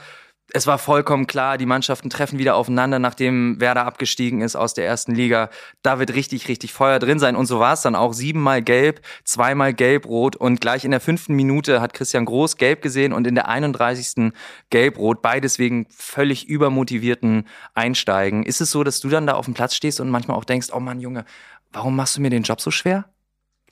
[0.52, 4.84] Es war vollkommen klar, die Mannschaften treffen wieder aufeinander, nachdem Werder abgestiegen ist aus der
[4.84, 5.48] ersten Liga.
[5.80, 7.34] Da wird richtig, richtig Feuer drin sein.
[7.34, 8.12] Und so war es dann auch.
[8.12, 10.36] Siebenmal gelb, zweimal gelb-rot.
[10.36, 14.34] Und gleich in der fünften Minute hat Christian Groß gelb gesehen und in der 31.
[14.68, 15.22] gelb-rot.
[15.22, 18.42] Beides wegen völlig übermotivierten Einsteigen.
[18.42, 20.68] Ist es so, dass du dann da auf dem Platz stehst und manchmal auch denkst,
[20.74, 21.24] oh Mann, Junge,
[21.72, 23.06] warum machst du mir den Job so schwer?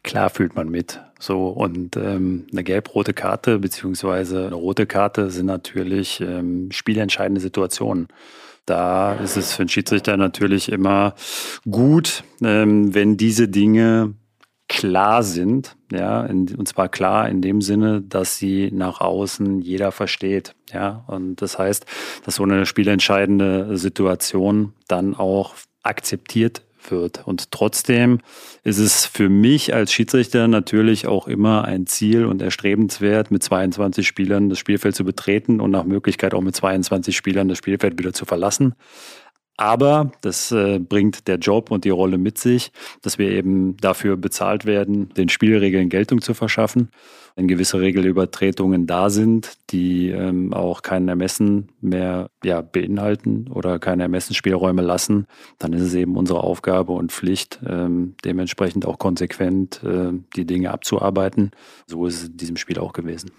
[0.03, 1.01] Klar fühlt man mit.
[1.19, 8.09] So und ähm, eine gelb-rote Karte beziehungsweise eine rote Karte sind natürlich ähm, spielentscheidende Situationen.
[8.67, 11.15] Da ist es für einen Schiedsrichter natürlich immer
[11.69, 14.15] gut, ähm, wenn diese Dinge
[14.69, 19.93] klar sind, ja, in, und zwar klar in dem Sinne, dass sie nach außen jeder
[19.93, 21.85] versteht, ja, und das heißt,
[22.25, 27.27] dass so eine spielentscheidende Situation dann auch akzeptiert wird.
[27.27, 28.19] Und trotzdem
[28.65, 34.07] ist es für mich als Schiedsrichter natürlich auch immer ein Ziel und erstrebenswert, mit 22
[34.07, 38.13] Spielern das Spielfeld zu betreten und nach Möglichkeit auch mit 22 Spielern das Spielfeld wieder
[38.13, 38.75] zu verlassen.
[39.57, 44.17] Aber das äh, bringt der Job und die Rolle mit sich, dass wir eben dafür
[44.17, 46.89] bezahlt werden, den Spielregeln Geltung zu verschaffen.
[47.37, 54.03] Wenn gewisse Regelübertretungen da sind, die ähm, auch kein Ermessen mehr ja, beinhalten oder keine
[54.03, 55.27] Ermessensspielräume lassen,
[55.59, 60.71] dann ist es eben unsere Aufgabe und Pflicht, ähm, dementsprechend auch konsequent äh, die Dinge
[60.71, 61.53] abzuarbeiten.
[61.87, 63.31] So ist es in diesem Spiel auch gewesen.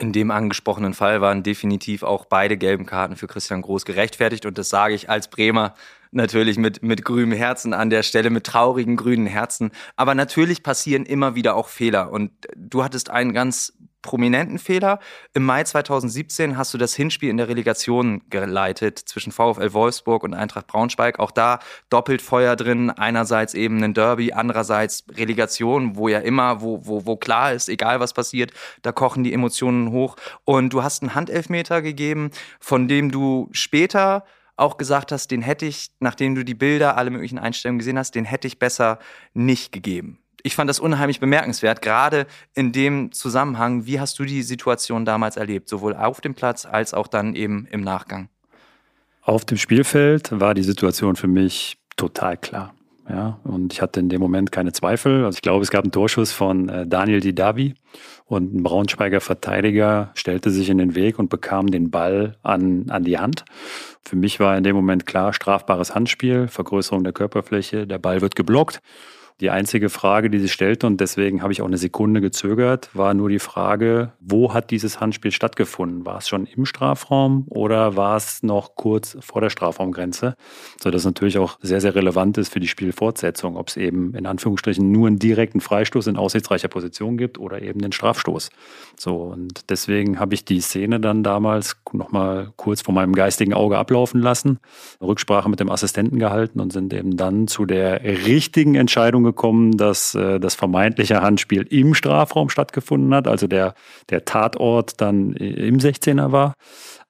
[0.00, 4.46] In dem angesprochenen Fall waren definitiv auch beide gelben Karten für Christian Groß gerechtfertigt.
[4.46, 5.74] Und das sage ich als Bremer
[6.10, 9.70] natürlich mit, mit grünem Herzen an der Stelle, mit traurigen grünen Herzen.
[9.96, 12.10] Aber natürlich passieren immer wieder auch Fehler.
[12.10, 15.00] Und du hattest einen ganz prominenten Fehler.
[15.34, 20.34] Im Mai 2017 hast du das Hinspiel in der Relegation geleitet zwischen VfL Wolfsburg und
[20.34, 21.18] Eintracht Braunschweig.
[21.18, 21.58] Auch da
[21.90, 22.90] doppelt Feuer drin.
[22.90, 28.00] Einerseits eben ein Derby, andererseits Relegation, wo ja immer, wo, wo, wo klar ist, egal
[28.00, 30.16] was passiert, da kochen die Emotionen hoch.
[30.44, 34.24] Und du hast einen Handelfmeter gegeben, von dem du später
[34.58, 38.14] auch gesagt hast, den hätte ich, nachdem du die Bilder, alle möglichen Einstellungen gesehen hast,
[38.14, 38.98] den hätte ich besser
[39.34, 43.86] nicht gegeben ich fand das unheimlich bemerkenswert, gerade in dem Zusammenhang.
[43.86, 47.66] Wie hast du die Situation damals erlebt, sowohl auf dem Platz als auch dann eben
[47.70, 48.28] im Nachgang?
[49.22, 52.74] Auf dem Spielfeld war die Situation für mich total klar.
[53.08, 55.24] Ja, und ich hatte in dem Moment keine Zweifel.
[55.24, 57.74] Also ich glaube, es gab einen Torschuss von äh, Daniel Didavi
[58.28, 63.02] und ein Braunschweiger Verteidiger stellte sich in den Weg und bekam den Ball an, an
[63.02, 63.44] die Hand.
[64.04, 68.36] Für mich war in dem Moment klar, strafbares Handspiel, Vergrößerung der Körperfläche, der Ball wird
[68.36, 68.80] geblockt
[69.40, 73.14] Die einzige Frage, die sie stellte, und deswegen habe ich auch eine Sekunde gezögert, war
[73.14, 76.04] nur die Frage, wo hat dieses Handspiel stattgefunden?
[76.04, 80.34] War es schon im Strafraum oder war es noch kurz vor der Strafraumgrenze?
[80.82, 84.26] So dass natürlich auch sehr, sehr relevant ist für die Spielfortsetzung, ob es eben in
[84.26, 88.50] Anführungsstrichen nur einen direkten Freistoß in aussichtsreicher Position gibt oder eben den Strafstoß.
[88.96, 93.78] So, und deswegen habe ich die Szene dann damals nochmal kurz vor meinem geistigen Auge
[93.78, 94.58] ablaufen lassen,
[95.00, 100.14] Rücksprache mit dem Assistenten gehalten und sind eben dann zu der richtigen Entscheidung gekommen, dass
[100.14, 103.74] äh, das vermeintliche Handspiel im Strafraum stattgefunden hat, also der,
[104.10, 106.54] der Tatort dann im 16er war.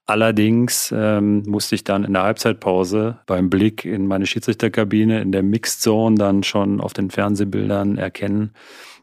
[0.06, 5.42] Allerdings ähm, musste ich dann in der Halbzeitpause beim Blick in meine Schiedsrichterkabine in der
[5.42, 8.54] Mixed Zone dann schon auf den Fernsehbildern erkennen,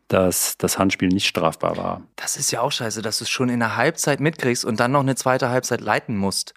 [0.08, 2.02] dass das Handspiel nicht strafbar war.
[2.16, 4.94] Das ist ja auch scheiße, dass du es schon in der Halbzeit mitkriegst und dann
[4.94, 6.56] noch eine zweite Halbzeit leiten musst.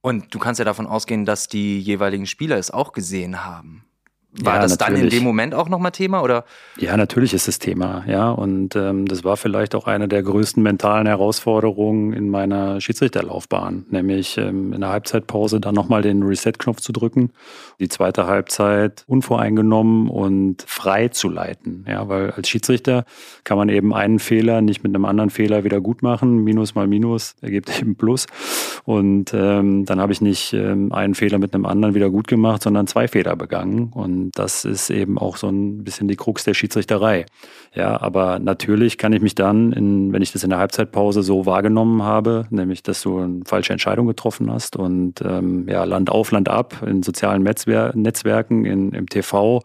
[0.00, 3.84] Und du kannst ja davon ausgehen, dass die jeweiligen Spieler es auch gesehen haben.
[4.32, 5.00] War ja, das natürlich.
[5.00, 6.44] dann in dem Moment auch nochmal Thema oder?
[6.78, 8.30] Ja, natürlich ist es Thema, ja.
[8.30, 14.38] Und ähm, das war vielleicht auch eine der größten mentalen Herausforderungen in meiner Schiedsrichterlaufbahn, nämlich
[14.38, 17.30] ähm, in der Halbzeitpause dann nochmal den Reset-Knopf zu drücken,
[17.80, 21.84] die zweite Halbzeit unvoreingenommen und frei zu leiten.
[21.88, 23.04] Ja, weil als Schiedsrichter
[23.42, 26.44] kann man eben einen Fehler nicht mit einem anderen Fehler wieder gut machen.
[26.44, 28.26] Minus mal Minus ergibt eben Plus.
[28.84, 32.62] Und ähm, dann habe ich nicht ähm, einen Fehler mit einem anderen wieder gut gemacht,
[32.62, 33.90] sondern zwei Fehler begangen.
[33.92, 37.26] Und das ist eben auch so ein bisschen die Krux der Schiedsrichterei.
[37.74, 41.46] Ja, aber natürlich kann ich mich dann, in, wenn ich das in der Halbzeitpause so
[41.46, 46.30] wahrgenommen habe, nämlich, dass du eine falsche Entscheidung getroffen hast und ähm, ja, Land auf,
[46.30, 49.62] Land ab in sozialen Netzwer Netzwerken, in, im TV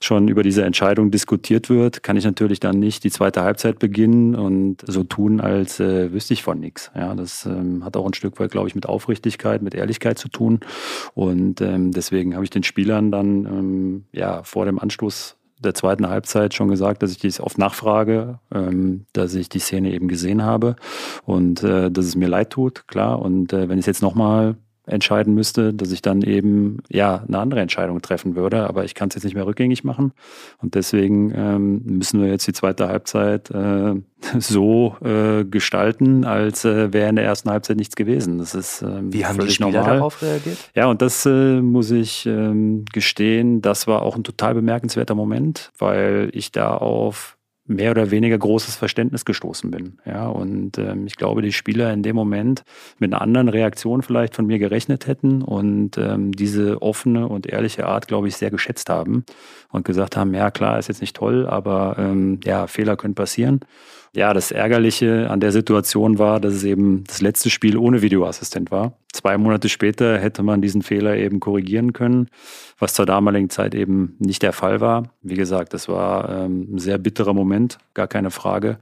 [0.00, 4.34] schon über diese Entscheidung diskutiert wird, kann ich natürlich dann nicht die zweite Halbzeit beginnen
[4.34, 6.90] und so tun, als äh, wüsste ich von nichts.
[6.94, 10.28] Ja, das ähm, hat auch ein Stück weit, glaube ich, mit Aufrichtigkeit, mit Ehrlichkeit zu
[10.28, 10.60] tun.
[11.14, 16.08] Und ähm, deswegen habe ich den Spielern dann ähm, ja vor dem Anstoß der zweiten
[16.08, 20.44] Halbzeit schon gesagt, dass ich dies auf Nachfrage, ähm, dass ich die Szene eben gesehen
[20.44, 20.76] habe
[21.24, 23.20] und äh, dass es mir leid tut, klar.
[23.20, 24.56] Und äh, wenn ich es jetzt nochmal
[24.88, 28.68] entscheiden müsste, dass ich dann eben ja eine andere Entscheidung treffen würde.
[28.68, 30.12] Aber ich kann es jetzt nicht mehr rückgängig machen.
[30.58, 33.94] Und deswegen ähm, müssen wir jetzt die zweite Halbzeit äh,
[34.38, 38.38] so äh, gestalten, als äh, wäre in der ersten Halbzeit nichts gewesen.
[38.38, 39.96] Das ist ähm, Wie haben die Spieler normal.
[39.96, 40.58] darauf reagiert?
[40.74, 45.70] Ja, und das äh, muss ich ähm, gestehen, das war auch ein total bemerkenswerter Moment,
[45.78, 47.37] weil ich da auf
[47.68, 49.98] mehr oder weniger großes Verständnis gestoßen bin.
[50.04, 52.64] Ja, und ähm, ich glaube, die Spieler in dem Moment
[52.98, 57.86] mit einer anderen Reaktion vielleicht von mir gerechnet hätten und ähm, diese offene und ehrliche
[57.86, 59.24] Art, glaube ich, sehr geschätzt haben
[59.70, 63.60] und gesagt haben, ja klar, ist jetzt nicht toll, aber ähm, ja, Fehler können passieren.
[64.14, 68.70] Ja, das Ärgerliche an der Situation war, dass es eben das letzte Spiel ohne Videoassistent
[68.70, 68.94] war.
[69.12, 72.28] Zwei Monate später hätte man diesen Fehler eben korrigieren können,
[72.78, 75.10] was zur damaligen Zeit eben nicht der Fall war.
[75.22, 78.78] Wie gesagt, das war ähm, ein sehr bitterer Moment, gar keine Frage.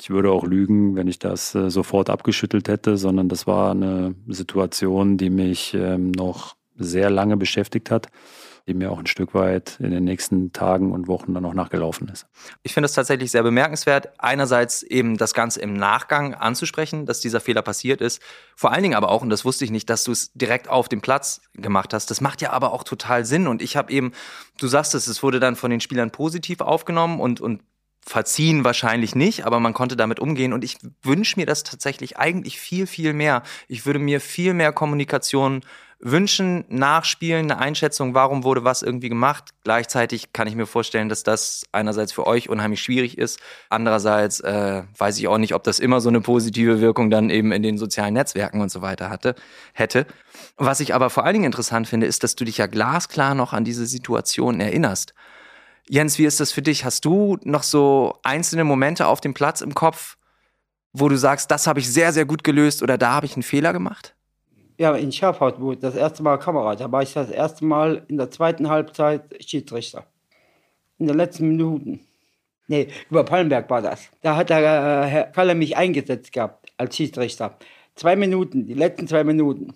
[0.00, 4.14] Ich würde auch lügen, wenn ich das äh, sofort abgeschüttelt hätte, sondern das war eine
[4.26, 8.08] Situation, die mich ähm, noch sehr lange beschäftigt hat
[8.66, 12.08] die mir auch ein Stück weit in den nächsten Tagen und Wochen dann noch nachgelaufen
[12.08, 12.26] ist.
[12.64, 17.40] Ich finde es tatsächlich sehr bemerkenswert, einerseits eben das Ganze im Nachgang anzusprechen, dass dieser
[17.40, 18.20] Fehler passiert ist.
[18.56, 20.88] Vor allen Dingen aber auch, und das wusste ich nicht, dass du es direkt auf
[20.88, 22.10] dem Platz gemacht hast.
[22.10, 23.46] Das macht ja aber auch total Sinn.
[23.46, 24.12] Und ich habe eben,
[24.58, 27.62] du sagst es, es wurde dann von den Spielern positiv aufgenommen und, und
[28.06, 32.58] verziehen wahrscheinlich nicht, aber man konnte damit umgehen und ich wünsche mir das tatsächlich eigentlich
[32.58, 33.42] viel, viel mehr.
[33.66, 35.62] Ich würde mir viel mehr Kommunikation
[35.98, 39.50] wünschen, nachspielen, eine Einschätzung, warum wurde was irgendwie gemacht.
[39.64, 43.40] Gleichzeitig kann ich mir vorstellen, dass das einerseits für euch unheimlich schwierig ist.
[43.70, 47.50] Andererseits äh, weiß ich auch nicht, ob das immer so eine positive Wirkung dann eben
[47.50, 49.34] in den sozialen Netzwerken und so weiter hatte,
[49.72, 50.06] hätte.
[50.56, 53.54] Was ich aber vor allen Dingen interessant finde, ist, dass du dich ja glasklar noch
[53.54, 55.14] an diese Situation erinnerst.
[55.88, 56.84] Jens, wie ist das für dich?
[56.84, 60.16] Hast du noch so einzelne Momente auf dem Platz im Kopf,
[60.92, 63.44] wo du sagst, das habe ich sehr, sehr gut gelöst oder da habe ich einen
[63.44, 64.15] Fehler gemacht?
[64.78, 68.30] Ja, in Schafhaut, das erste Mal Kamera, da war ich das erste Mal in der
[68.30, 70.06] zweiten Halbzeit Schiedsrichter.
[70.98, 72.00] In den letzten Minuten.
[72.68, 74.10] Nee, über Pallenberg war das.
[74.22, 77.56] Da hat der äh, Herr Kalle mich eingesetzt gehabt als Schiedsrichter.
[77.94, 79.72] Zwei Minuten, die letzten zwei Minuten.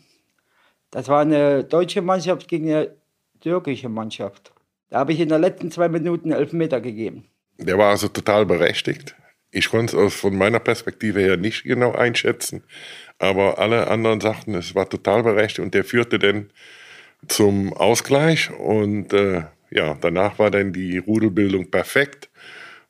[0.90, 2.94] Das war eine deutsche Mannschaft gegen eine
[3.40, 4.52] türkische Mannschaft.
[4.90, 7.26] Da habe ich in den letzten zwei Minuten elf Meter gegeben.
[7.58, 9.14] Der war also total berechtigt.
[9.52, 12.64] Ich konnte es von meiner Perspektive her nicht genau einschätzen.
[13.20, 16.50] Aber alle anderen sagten, es war total berechtigt und der führte dann
[17.28, 22.30] zum Ausgleich und äh, ja, danach war dann die Rudelbildung perfekt.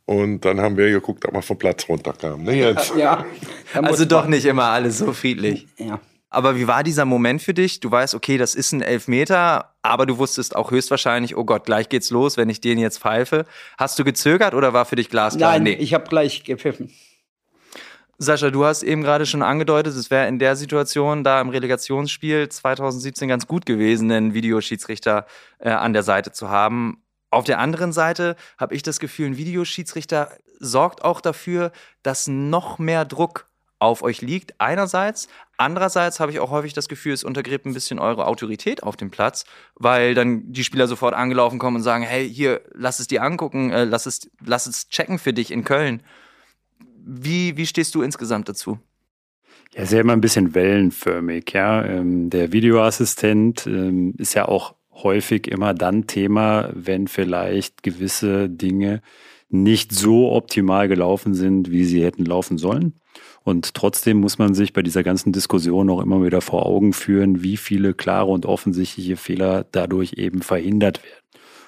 [0.06, 2.44] Und dann haben wir geguckt, ob wir vom Platz runterkamen.
[2.44, 2.92] Ne, Jens?
[2.96, 3.24] Ja.
[3.74, 5.68] Also doch nicht immer alles so friedlich.
[5.78, 6.00] Ja.
[6.30, 7.80] Aber wie war dieser Moment für dich?
[7.80, 11.88] Du weißt, okay, das ist ein Elfmeter, aber du wusstest auch höchstwahrscheinlich, oh Gott, gleich
[11.88, 13.46] geht's los, wenn ich den jetzt pfeife.
[13.78, 15.52] Hast du gezögert oder war für dich glasklar?
[15.52, 15.72] Nein, nee.
[15.72, 16.90] ich habe gleich gepfiffen.
[18.22, 22.50] Sascha, du hast eben gerade schon angedeutet, es wäre in der Situation da im Relegationsspiel
[22.50, 25.24] 2017 ganz gut gewesen, einen Videoschiedsrichter
[25.58, 27.02] äh, an der Seite zu haben.
[27.30, 32.78] Auf der anderen Seite habe ich das Gefühl, ein Videoschiedsrichter sorgt auch dafür, dass noch
[32.78, 33.46] mehr Druck
[33.78, 35.28] auf euch liegt, einerseits.
[35.56, 39.10] Andererseits habe ich auch häufig das Gefühl, es untergräbt ein bisschen eure Autorität auf dem
[39.10, 43.22] Platz, weil dann die Spieler sofort angelaufen kommen und sagen, hey, hier, lass es dir
[43.22, 46.02] angucken, äh, lass, es, lass es checken für dich in Köln.
[47.04, 48.78] Wie, wie stehst du insgesamt dazu?
[49.74, 51.84] Ja, ist ja immer ein bisschen wellenförmig, ja.
[51.84, 59.00] Ähm, der Videoassistent ähm, ist ja auch häufig immer dann Thema, wenn vielleicht gewisse Dinge
[59.48, 62.94] nicht so optimal gelaufen sind, wie sie hätten laufen sollen.
[63.42, 67.42] Und trotzdem muss man sich bei dieser ganzen Diskussion auch immer wieder vor Augen führen,
[67.42, 71.16] wie viele klare und offensichtliche Fehler dadurch eben verhindert werden.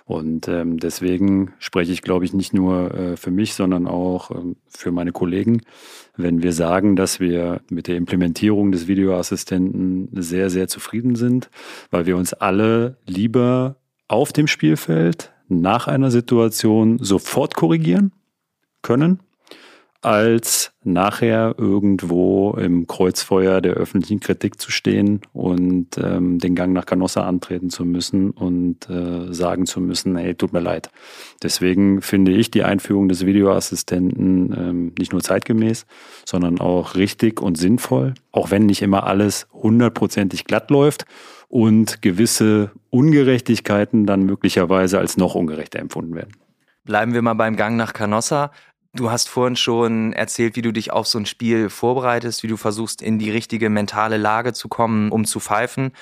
[0.05, 4.57] Und ähm, deswegen spreche ich, glaube ich, nicht nur äh, für mich, sondern auch ähm,
[4.69, 5.63] für meine Kollegen,
[6.17, 11.51] wenn wir sagen, dass wir mit der Implementierung des Videoassistenten sehr, sehr zufrieden sind,
[11.91, 13.77] weil wir uns alle lieber
[14.09, 18.13] auf dem Spielfeld nach einer Situation sofort korrigieren
[18.83, 19.21] können
[20.03, 26.87] als nachher irgendwo im Kreuzfeuer der öffentlichen Kritik zu stehen und ähm, den Gang nach
[26.87, 30.91] Canossa antreten zu müssen und äh, sagen zu müssen, hey, tut mir leid.
[31.43, 35.87] Deswegen finde ich die Einführung des Videoassistenten ähm, nicht nur zeitgemäß,
[36.27, 41.07] sondern auch richtig und sinnvoll, auch wenn nicht immer alles hundertprozentig glatt läuft
[41.49, 46.33] und gewisse Ungerechtigkeiten dann möglicherweise als noch ungerechter empfunden werden.
[46.85, 48.51] Bleiben wir mal beim Gang nach Canossa.
[48.95, 52.59] Du hast vorhin schon erzählt, wie du dich auf so ein Spiel vorbereitest, wie du
[52.59, 55.93] versuchst, in die richtige mentale Lage zu kommen, um zu pfeifen.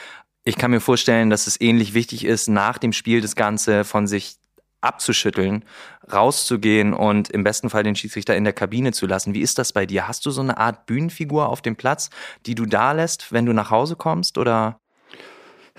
[0.42, 4.08] Ich kann mir vorstellen, dass es ähnlich wichtig ist, nach dem Spiel das Ganze von
[4.08, 4.38] sich
[4.80, 5.64] abzuschütteln,
[6.12, 9.34] rauszugehen und im besten Fall den Schiedsrichter in der Kabine zu lassen.
[9.34, 10.08] Wie ist das bei dir?
[10.08, 12.10] Hast du so eine Art Bühnenfigur auf dem Platz,
[12.46, 14.79] die du da lässt, wenn du nach Hause kommst oder?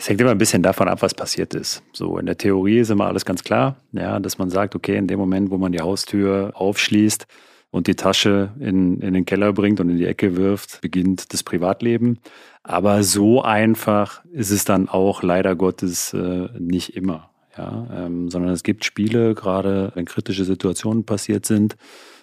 [0.02, 1.84] Es hängt immer ein bisschen davon ab, was passiert ist.
[1.94, 5.06] So in der Theorie ist immer alles ganz klar, ja, dass man sagt, okay, in
[5.06, 7.28] dem Moment, wo man die Haustür aufschließt
[7.70, 11.44] und die Tasche in, in den Keller bringt und in die Ecke wirft, beginnt das
[11.44, 12.18] Privatleben.
[12.64, 17.30] Aber so einfach ist es dann auch leider Gottes äh, nicht immer.
[17.56, 21.76] Ja, ähm, sondern es gibt Spiele, gerade wenn kritische Situationen passiert sind,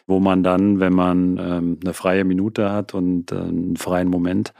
[0.08, 4.52] wo man dann, wenn man ähm, eine freie Minute hat und äh, einen freien Moment,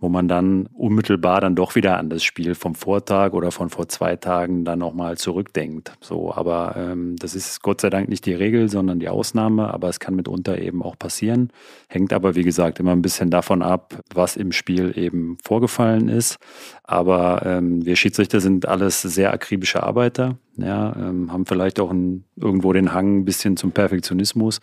[0.00, 3.88] wo man dann unmittelbar dann doch wieder an das Spiel vom Vortag oder von vor
[3.88, 5.92] zwei Tagen dann nochmal zurückdenkt.
[6.00, 9.88] So, aber ähm, das ist Gott sei Dank nicht die Regel, sondern die Ausnahme, aber
[9.88, 11.50] es kann mitunter eben auch passieren.
[11.88, 16.38] Hängt aber, wie gesagt, immer ein bisschen davon ab, was im Spiel eben vorgefallen ist.
[16.84, 22.24] Aber ähm, wir Schiedsrichter sind alles sehr akribische Arbeiter, ja, ähm, haben vielleicht auch ein,
[22.36, 24.60] irgendwo den Hang ein bisschen zum Perfektionismus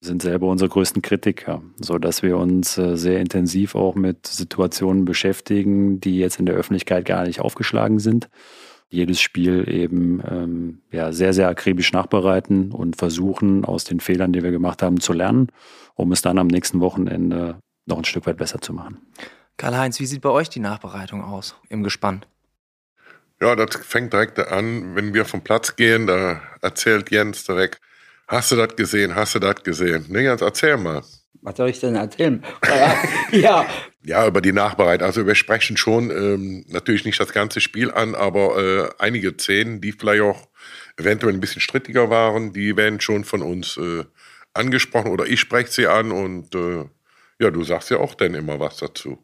[0.00, 5.04] sind selber unsere größten Kritiker, so dass wir uns äh, sehr intensiv auch mit Situationen
[5.04, 8.28] beschäftigen, die jetzt in der Öffentlichkeit gar nicht aufgeschlagen sind.
[8.88, 14.42] Jedes Spiel eben ähm, ja, sehr, sehr akribisch nachbereiten und versuchen, aus den Fehlern, die
[14.42, 15.48] wir gemacht haben, zu lernen,
[15.94, 18.98] um es dann am nächsten Wochenende noch ein Stück weit besser zu machen.
[19.56, 22.24] Karl-Heinz, wie sieht bei euch die Nachbereitung aus im Gespann?
[23.40, 27.80] Ja, das fängt direkt an, wenn wir vom Platz gehen, da erzählt Jens direkt,
[28.26, 29.14] Hast du das gesehen?
[29.14, 30.06] Hast du das gesehen?
[30.08, 31.02] Nee, erzähl mal.
[31.42, 32.44] Was soll ich denn erzählen?
[33.30, 33.66] ja.
[34.02, 35.06] Ja, über die Nachbereitung.
[35.06, 39.80] Also wir sprechen schon ähm, natürlich nicht das ganze Spiel an, aber äh, einige Szenen,
[39.80, 40.48] die vielleicht auch
[40.96, 44.04] eventuell ein bisschen strittiger waren, die werden schon von uns äh,
[44.54, 46.84] angesprochen oder ich spreche sie an und äh,
[47.38, 49.18] ja, du sagst ja auch dann immer was dazu.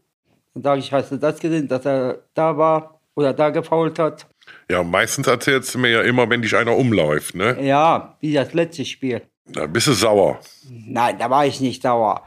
[0.54, 4.26] Dann sage ich, hast du das gesehen, dass er da war oder da gefault hat?
[4.70, 7.56] Ja, meistens erzählst du mir ja immer, wenn dich einer umläuft, ne?
[7.60, 9.22] Ja, wie das letzte Spiel.
[9.46, 10.40] Da bist du sauer.
[10.70, 12.22] Nein, da war ich nicht sauer.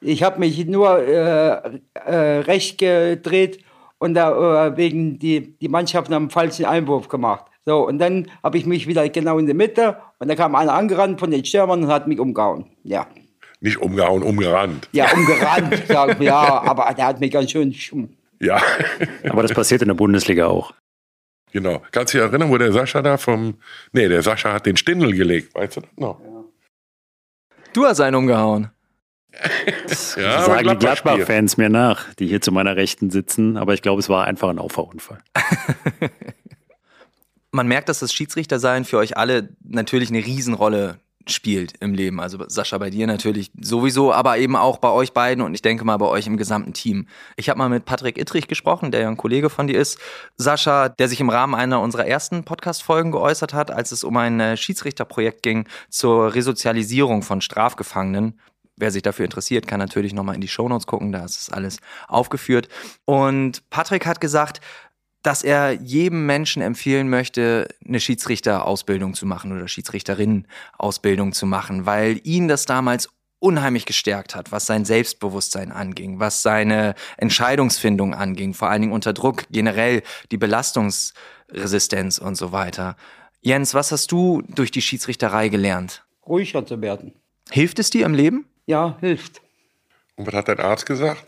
[0.00, 3.62] Ich habe mich nur äh, äh, recht gedreht
[3.98, 7.46] und da äh, wegen die, die Mannschaft einen falschen Einwurf gemacht.
[7.66, 10.72] So, und dann habe ich mich wieder genau in der Mitte und da kam einer
[10.72, 12.64] angerannt von den Stürmern und hat mich umgehauen.
[12.82, 13.06] Ja.
[13.60, 14.88] Nicht umgehauen, umgerannt.
[14.92, 15.82] Ja, umgerannt.
[16.20, 17.74] ja, aber der hat mich ganz schön.
[18.40, 18.62] Ja.
[19.28, 20.74] aber das passiert in der Bundesliga auch.
[21.52, 21.82] Genau.
[21.90, 23.58] Kannst du dich erinnern, wo der Sascha da vom.
[23.92, 26.20] Nee, der Sascha hat den Stindel gelegt, weißt du das noch?
[27.72, 28.70] Du hast einen umgehauen.
[30.16, 34.00] ja, sagen die Gladbach-Fans mir nach, die hier zu meiner Rechten sitzen, aber ich glaube,
[34.00, 35.22] es war einfach ein Auffahrunfall.
[37.52, 40.98] Man merkt, dass das Schiedsrichtersein für euch alle natürlich eine Riesenrolle
[41.30, 42.20] spielt im Leben.
[42.20, 45.84] Also Sascha bei dir natürlich sowieso, aber eben auch bei euch beiden und ich denke
[45.84, 47.06] mal bei euch im gesamten Team.
[47.36, 49.98] Ich habe mal mit Patrick Ittrich gesprochen, der ja ein Kollege von dir ist.
[50.36, 54.40] Sascha, der sich im Rahmen einer unserer ersten Podcast-Folgen geäußert hat, als es um ein
[54.40, 58.38] äh, Schiedsrichterprojekt ging zur Resozialisierung von Strafgefangenen.
[58.76, 61.80] Wer sich dafür interessiert, kann natürlich nochmal in die Shownotes gucken, da ist es alles
[62.08, 62.68] aufgeführt.
[63.04, 64.62] Und Patrick hat gesagt,
[65.22, 72.20] dass er jedem Menschen empfehlen möchte, eine Schiedsrichterausbildung zu machen oder Schiedsrichterinnen-Ausbildung zu machen, weil
[72.24, 73.08] ihn das damals
[73.38, 79.12] unheimlich gestärkt hat, was sein Selbstbewusstsein anging, was seine Entscheidungsfindung anging, vor allen Dingen unter
[79.12, 82.96] Druck, generell die Belastungsresistenz und so weiter.
[83.40, 86.04] Jens, was hast du durch die Schiedsrichterei gelernt?
[86.26, 87.14] Ruhiger zu werden.
[87.50, 88.46] Hilft es dir im Leben?
[88.66, 89.40] Ja, hilft.
[90.16, 91.24] Und was hat dein Arzt gesagt?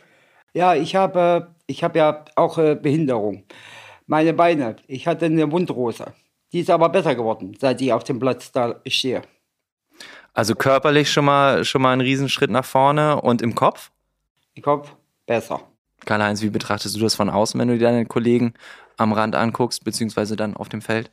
[0.52, 3.44] Ja, ich habe, ich habe ja auch äh, Behinderung
[4.06, 4.76] meine Beine.
[4.86, 6.12] Ich hatte eine Wundrose.
[6.52, 9.22] Die ist aber besser geworden, seit ich auf dem Platz da stehe.
[10.34, 13.90] Also körperlich schon mal, schon mal ein Riesenschritt nach vorne und im Kopf?
[14.54, 14.94] Im Kopf
[15.26, 15.60] besser.
[16.04, 18.54] Karl-Heinz, wie betrachtest du das von außen, wenn du dir deine Kollegen
[18.96, 21.10] am Rand anguckst, beziehungsweise dann auf dem Feld?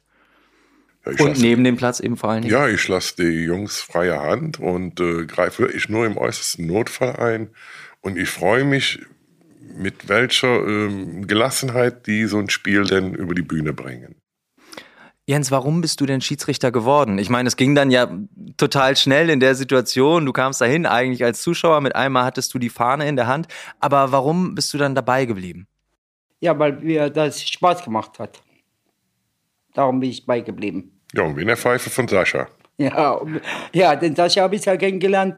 [1.06, 2.54] Ja, und lasse, neben dem Platz eben vor allen Dingen?
[2.54, 7.16] Ja, ich lasse die Jungs freie Hand und äh, greife wirklich nur im äußersten Notfall
[7.16, 7.50] ein.
[8.02, 9.00] Und ich freue mich,
[9.80, 14.16] mit welcher ähm, Gelassenheit die so ein Spiel denn über die Bühne bringen.
[15.26, 17.20] Jens, warum bist du denn Schiedsrichter geworden?
[17.20, 18.10] Ich meine, es ging dann ja
[18.58, 20.26] total schnell in der Situation.
[20.26, 23.48] Du kamst dahin eigentlich als Zuschauer, mit einmal hattest du die Fahne in der Hand.
[23.80, 25.68] Aber warum bist du dann dabei geblieben?
[26.40, 28.42] Ja, weil mir das Spaß gemacht hat.
[29.76, 31.00] Darum bin ich beigeblieben.
[31.14, 32.48] Ja, und wie in der Pfeife von Sascha.
[32.78, 33.22] Ja,
[33.72, 35.38] ja den Sascha habe ich ja kennengelernt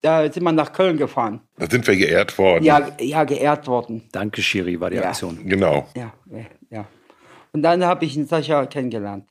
[0.00, 1.40] da sind wir nach Köln gefahren.
[1.56, 2.64] Da sind wir geehrt worden.
[2.64, 4.08] Ja, ja geehrt worden.
[4.12, 5.08] Danke, Schiri, war die ja.
[5.08, 5.40] Aktion.
[5.48, 5.88] Genau.
[5.96, 6.12] Ja,
[6.70, 6.86] ja.
[7.52, 9.26] Und dann habe ich den Sascha kennengelernt.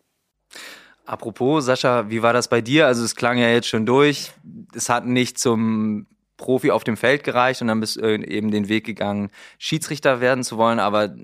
[1.05, 2.85] Apropos, Sascha, wie war das bei dir?
[2.85, 4.31] Also es klang ja jetzt schon durch.
[4.75, 6.05] Es hat nicht zum
[6.35, 10.43] Profi auf dem Feld gereicht und dann bist du eben den Weg gegangen, Schiedsrichter werden
[10.43, 10.79] zu wollen.
[10.79, 11.15] Aber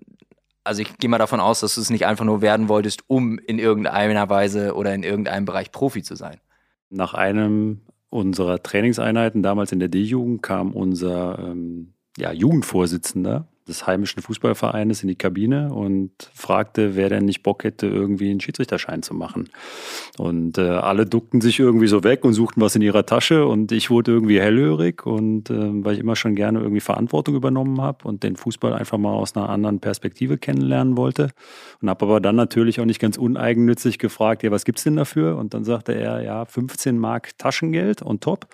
[0.63, 3.37] also ich gehe mal davon aus, dass du es nicht einfach nur werden wolltest, um
[3.39, 6.39] in irgendeiner Weise oder in irgendeinem Bereich Profi zu sein.
[6.89, 7.81] Nach einem
[8.14, 15.07] unserer Trainingseinheiten, damals in der D-Jugend, kam unser ähm, ja, Jugendvorsitzender des heimischen Fußballvereines in
[15.07, 19.49] die Kabine und fragte, wer denn nicht Bock hätte, irgendwie einen Schiedsrichterschein zu machen.
[20.18, 23.72] Und äh, alle duckten sich irgendwie so weg und suchten was in ihrer Tasche und
[23.72, 28.07] ich wurde irgendwie hellhörig und äh, weil ich immer schon gerne irgendwie Verantwortung übernommen habe
[28.07, 31.30] und den Fußball einfach mal aus einer anderen Perspektive kennenlernen wollte
[31.82, 35.38] und habe aber dann natürlich auch nicht ganz uneigennützig gefragt, ja, was gibt's denn dafür?
[35.38, 38.47] Und dann sagte er, ja, 15 Mark Taschengeld on top.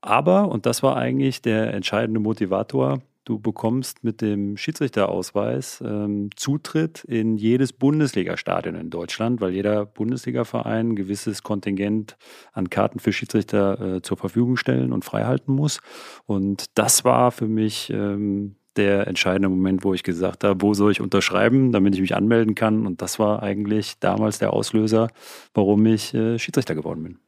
[0.00, 7.04] Aber, und das war eigentlich der entscheidende Motivator, Du bekommst mit dem Schiedsrichterausweis ähm, Zutritt
[7.04, 12.18] in jedes Bundesligastadion in Deutschland, weil jeder Bundesligaverein ein gewisses Kontingent
[12.52, 15.80] an Karten für Schiedsrichter äh, zur Verfügung stellen und freihalten muss.
[16.26, 20.92] Und das war für mich ähm, der entscheidende Moment, wo ich gesagt habe, wo soll
[20.92, 22.86] ich unterschreiben, damit ich mich anmelden kann.
[22.86, 25.08] Und das war eigentlich damals der Auslöser,
[25.54, 27.23] warum ich äh, Schiedsrichter geworden bin.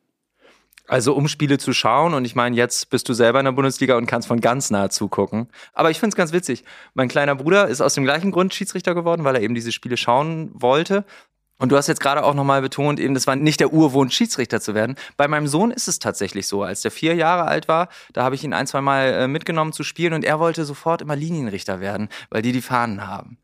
[0.89, 3.97] Also um Spiele zu schauen und ich meine, jetzt bist du selber in der Bundesliga
[3.97, 5.49] und kannst von ganz nah zugucken.
[5.73, 6.65] Aber ich finde es ganz witzig.
[6.95, 9.97] Mein kleiner Bruder ist aus dem gleichen Grund Schiedsrichter geworden, weil er eben diese Spiele
[9.97, 11.05] schauen wollte.
[11.59, 14.61] Und du hast jetzt gerade auch nochmal betont, eben, das war nicht der Urwunsch, Schiedsrichter
[14.61, 14.95] zu werden.
[15.17, 16.63] Bei meinem Sohn ist es tatsächlich so.
[16.63, 19.73] Als der vier Jahre alt war, da habe ich ihn ein, zwei Mal äh, mitgenommen
[19.73, 23.39] zu spielen und er wollte sofort immer Linienrichter werden, weil die die Fahnen haben.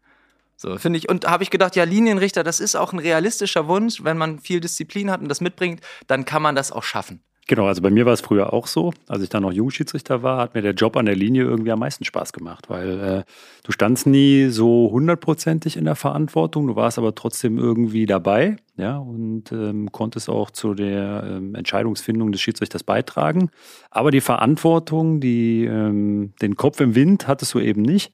[0.57, 1.09] So, finde ich.
[1.09, 4.05] Und habe ich gedacht, ja, Linienrichter, das ist auch ein realistischer Wunsch.
[4.05, 7.21] Wenn man viel Disziplin hat und das mitbringt, dann kann man das auch schaffen.
[7.49, 8.93] Genau, also bei mir war es früher auch so.
[9.09, 11.81] Als ich dann noch Jugendschiedsrichter war, hat mir der Job an der Linie irgendwie am
[11.81, 13.23] meisten Spaß gemacht, weil äh,
[13.65, 18.97] du standst nie so hundertprozentig in der Verantwortung, du warst aber trotzdem irgendwie dabei, ja,
[18.97, 23.51] und ähm, konntest auch zu der ähm, Entscheidungsfindung des Schiedsrichters beitragen.
[23.91, 28.13] Aber die Verantwortung, die, ähm, den Kopf im Wind hattest du eben nicht.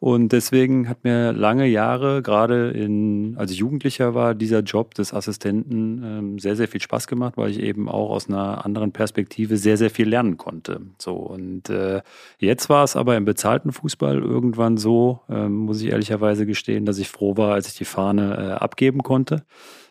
[0.00, 5.12] Und deswegen hat mir lange Jahre, gerade in, als ich Jugendlicher war, dieser Job des
[5.12, 9.56] Assistenten ähm, sehr, sehr viel Spaß gemacht, weil ich eben auch aus einer anderen Perspektive
[9.56, 10.82] sehr, sehr viel lernen konnte.
[10.98, 12.02] So und äh,
[12.38, 16.98] jetzt war es aber im bezahlten Fußball irgendwann so, ähm, muss ich ehrlicherweise gestehen, dass
[16.98, 19.44] ich froh war, als ich die Fahne äh, abgeben konnte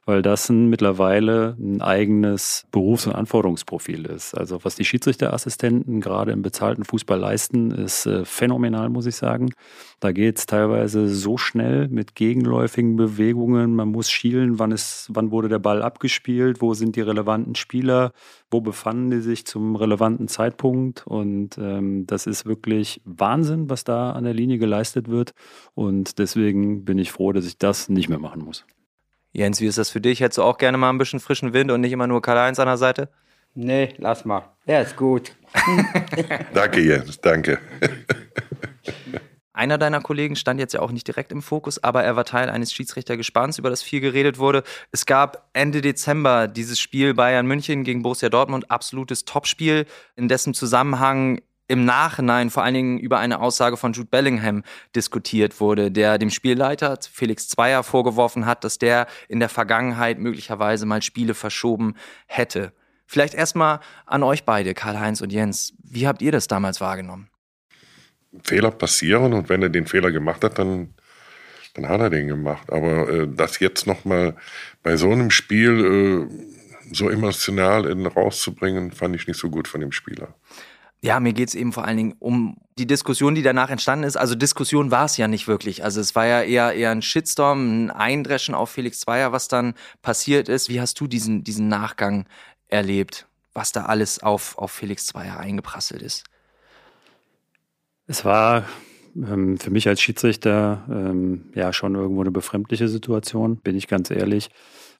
[0.07, 4.35] weil das ein, mittlerweile ein eigenes Berufs- und Anforderungsprofil ist.
[4.35, 9.49] Also was die Schiedsrichterassistenten gerade im bezahlten Fußball leisten, ist äh, phänomenal, muss ich sagen.
[9.99, 13.75] Da geht es teilweise so schnell mit gegenläufigen Bewegungen.
[13.75, 18.13] Man muss schielen, wann, ist, wann wurde der Ball abgespielt, wo sind die relevanten Spieler,
[18.49, 21.05] wo befanden die sich zum relevanten Zeitpunkt.
[21.05, 25.33] Und ähm, das ist wirklich Wahnsinn, was da an der Linie geleistet wird.
[25.75, 28.63] Und deswegen bin ich froh, dass ich das nicht mehr machen muss.
[29.37, 30.21] Jens, wie ist das für dich?
[30.21, 32.65] Hättest du auch gerne mal ein bisschen frischen Wind und nicht immer nur Karl-Heinz an
[32.65, 33.07] der Seite?
[33.53, 34.49] Nee, lass mal.
[34.65, 35.35] Er ist gut.
[36.55, 37.59] danke, Jens, danke.
[39.53, 42.49] Einer deiner Kollegen stand jetzt ja auch nicht direkt im Fokus, aber er war Teil
[42.49, 44.63] eines Schiedsrichtergespanns, über das viel geredet wurde.
[44.91, 49.85] Es gab Ende Dezember dieses Spiel Bayern München gegen Borussia Dortmund, absolutes Topspiel,
[50.15, 54.63] in dessen Zusammenhang im Nachhinein vor allen Dingen über eine Aussage von Jude Bellingham
[54.95, 60.85] diskutiert wurde, der dem Spielleiter Felix Zweier vorgeworfen hat, dass der in der Vergangenheit möglicherweise
[60.85, 61.95] mal Spiele verschoben
[62.27, 62.73] hätte.
[63.05, 65.73] Vielleicht erstmal an euch beide, Karl-Heinz und Jens.
[65.83, 67.29] Wie habt ihr das damals wahrgenommen?
[68.43, 70.93] Fehler passieren und wenn er den Fehler gemacht hat, dann,
[71.73, 72.71] dann hat er den gemacht.
[72.71, 74.35] Aber äh, das jetzt nochmal
[74.83, 79.81] bei so einem Spiel äh, so emotional in, rauszubringen, fand ich nicht so gut von
[79.81, 80.35] dem Spieler.
[81.01, 84.17] Ja, mir geht es eben vor allen Dingen um die Diskussion, die danach entstanden ist.
[84.17, 85.83] Also Diskussion war es ja nicht wirklich.
[85.83, 89.75] Also es war ja eher, eher ein Shitstorm, ein Eindreschen auf Felix Zweier, was dann
[90.01, 90.69] passiert ist.
[90.69, 92.25] Wie hast du diesen, diesen Nachgang
[92.67, 96.23] erlebt, was da alles auf, auf Felix Zweier eingeprasselt ist?
[98.07, 98.65] Es war
[99.15, 104.09] ähm, für mich als Schiedsrichter ähm, ja schon irgendwo eine befremdliche Situation, bin ich ganz
[104.11, 104.49] ehrlich,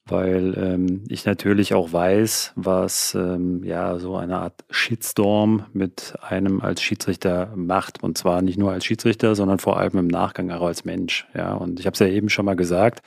[0.07, 6.61] weil ähm, ich natürlich auch weiß, was ähm, ja so eine Art Shitstorm mit einem
[6.61, 10.65] als Schiedsrichter macht und zwar nicht nur als Schiedsrichter, sondern vor allem im Nachgang auch
[10.65, 11.27] als Mensch.
[11.35, 13.01] Ja, und ich habe es ja eben schon mal gesagt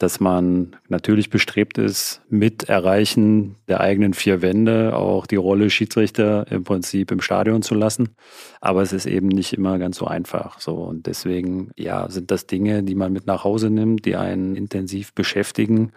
[0.00, 6.46] dass man natürlich bestrebt ist, mit Erreichen der eigenen vier Wände auch die Rolle Schiedsrichter
[6.50, 8.08] im Prinzip im Stadion zu lassen.
[8.62, 10.58] Aber es ist eben nicht immer ganz so einfach.
[10.58, 14.56] So und deswegen ja sind das Dinge, die man mit nach Hause nimmt, die einen
[14.56, 15.92] intensiv beschäftigen.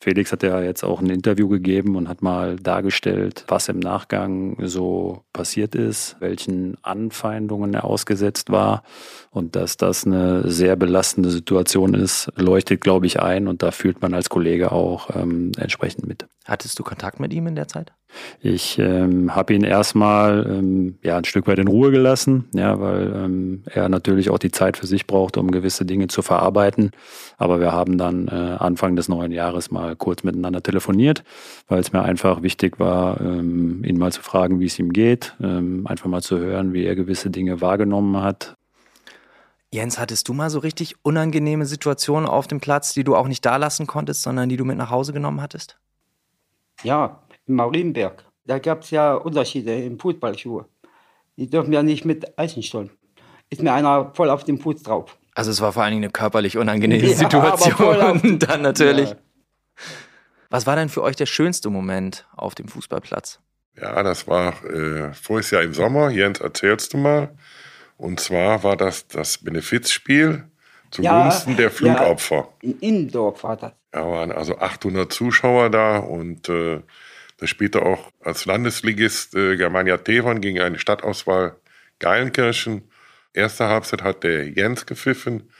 [0.00, 4.56] Felix hat ja jetzt auch ein Interview gegeben und hat mal dargestellt, was im Nachgang
[4.60, 8.82] so passiert ist, welchen Anfeindungen er ausgesetzt war.
[9.30, 13.48] Und dass das eine sehr belastende Situation ist, leuchtet, glaube ich, ein.
[13.48, 16.26] Und da fühlt man als Kollege auch ähm, entsprechend mit.
[16.44, 17.92] Hattest du Kontakt mit ihm in der Zeit?
[18.40, 23.12] Ich ähm, habe ihn erstmal ähm, ja, ein Stück weit in Ruhe gelassen, ja, weil
[23.16, 26.90] ähm, er natürlich auch die Zeit für sich braucht, um gewisse Dinge zu verarbeiten.
[27.38, 31.24] Aber wir haben dann äh, Anfang des neuen Jahres mal kurz miteinander telefoniert,
[31.66, 35.34] weil es mir einfach wichtig war, ähm, ihn mal zu fragen, wie es ihm geht,
[35.42, 38.54] ähm, einfach mal zu hören, wie er gewisse Dinge wahrgenommen hat.
[39.72, 43.44] Jens, hattest du mal so richtig unangenehme Situationen auf dem Platz, die du auch nicht
[43.44, 45.78] da lassen konntest, sondern die du mit nach Hause genommen hattest?
[46.84, 48.24] Ja, in Marienberg.
[48.44, 50.66] Da gab es ja Unterschiede im Fußballschuhe.
[51.36, 52.90] Die dürfen ja nicht mit Eisenstollen.
[53.50, 55.16] Ist mir einer voll auf den Fuß drauf.
[55.34, 59.10] Also es war vor allen Dingen eine körperlich unangenehme ja, Situation dann natürlich.
[59.10, 59.16] Ja.
[60.50, 63.40] Was war denn für euch der schönste Moment auf dem Fußballplatz?
[63.80, 66.10] Ja, das war äh, voriges Jahr im Sommer.
[66.10, 67.34] Jens, erzählst du mal.
[67.96, 70.44] Und zwar war das das Benefizspiel
[70.94, 72.36] zugunsten ja, der Flutopfer.
[72.36, 73.72] Ja, in Innendorf war das.
[73.94, 76.80] Ja, waren also 800 Zuschauer da und äh,
[77.38, 81.56] da spielte auch als Landesligist äh, Germania Tevon gegen eine Stadtauswahl
[81.98, 82.88] Geilenkirchen.
[83.32, 85.50] Erste Halbzeit hat der Jens gepfiffen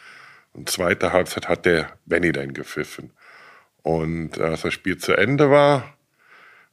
[0.53, 3.11] und zweite Halbzeit hat der Benny dann gepfiffen.
[3.83, 5.95] Und als das Spiel zu Ende war,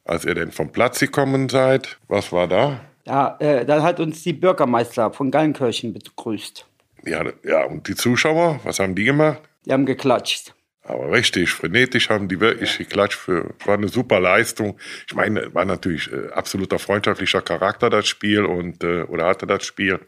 [0.04, 2.80] als ihr denn vom Platz gekommen seid, was war da?
[3.04, 6.66] Ja, äh, dann hat uns die Bürgermeister von Geilenkirchen begrüßt.
[7.04, 9.40] Ja, ja, und die Zuschauer, was haben die gemacht?
[9.64, 10.54] Die haben geklatscht.
[10.84, 13.18] Aber richtig, frenetisch haben die wirklich geklatscht.
[13.18, 14.78] Für, war eine super Leistung.
[15.06, 19.64] Ich meine, war natürlich äh, absoluter freundschaftlicher Charakter das Spiel und äh, oder hatte das
[19.64, 20.00] Spiel.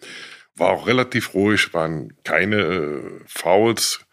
[0.56, 4.04] War auch relativ ruhig, waren keine äh, Fouls,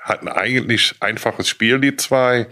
[0.00, 2.46] hatten eigentlich einfaches Spiel, die zwei,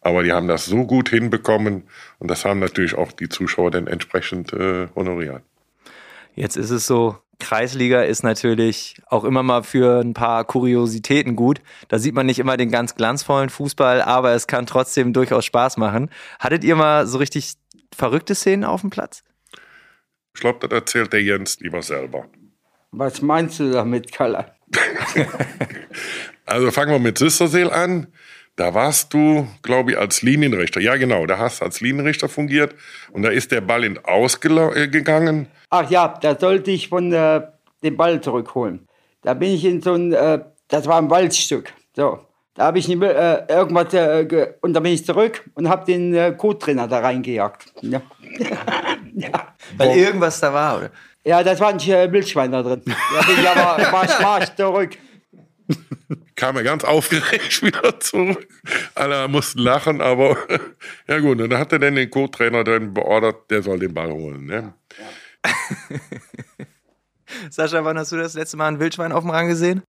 [0.00, 1.84] aber die haben das so gut hinbekommen
[2.18, 5.42] und das haben natürlich auch die Zuschauer dann entsprechend äh, honoriert.
[6.34, 11.60] Jetzt ist es so, Kreisliga ist natürlich auch immer mal für ein paar Kuriositäten gut.
[11.88, 15.76] Da sieht man nicht immer den ganz glanzvollen Fußball, aber es kann trotzdem durchaus Spaß
[15.76, 16.10] machen.
[16.38, 17.54] Hattet ihr mal so richtig
[17.92, 19.24] verrückte Szenen auf dem Platz?
[20.34, 22.26] Ich glaube, das erzählt der Jens lieber selber.
[22.92, 24.52] Was meinst du damit, Kalle?
[26.46, 28.06] also fangen wir mit Sisterseel an.
[28.60, 30.82] Da warst du, glaube ich, als Linienrichter.
[30.82, 32.74] Ja, genau, da hast du als Linienrichter fungiert.
[33.10, 35.46] Und da ist der Ball in Ausgegangen.
[35.70, 37.40] Ach ja, da sollte ich von äh,
[37.82, 38.86] den Ball zurückholen.
[39.22, 41.72] Da bin ich in so ein, äh, das war ein Waldstück.
[41.96, 42.18] So,
[42.52, 45.86] da habe ich nicht mehr, äh, irgendwas, äh, und da bin ich zurück und habe
[45.86, 47.72] den äh, Co-Trainer da reingejagt.
[47.80, 48.02] Ja.
[49.14, 49.54] ja.
[49.78, 50.90] Weil irgendwas da war, oder?
[51.24, 52.82] Ja, das war ein äh, Wildschwein da drin.
[52.84, 54.98] Da bin ich aber war, war zurück.
[56.36, 58.48] Kam er ganz aufgeregt wieder zurück.
[58.94, 60.36] Alle mussten lachen, aber
[61.06, 64.10] ja gut, und dann hat er dann den Co-Trainer dann beordert, der soll den Ball
[64.10, 64.46] holen.
[64.46, 64.74] Ne?
[64.98, 65.04] Ja.
[67.50, 69.82] Sascha, wann hast du das letzte Mal ein Wildschwein auf dem Rang gesehen?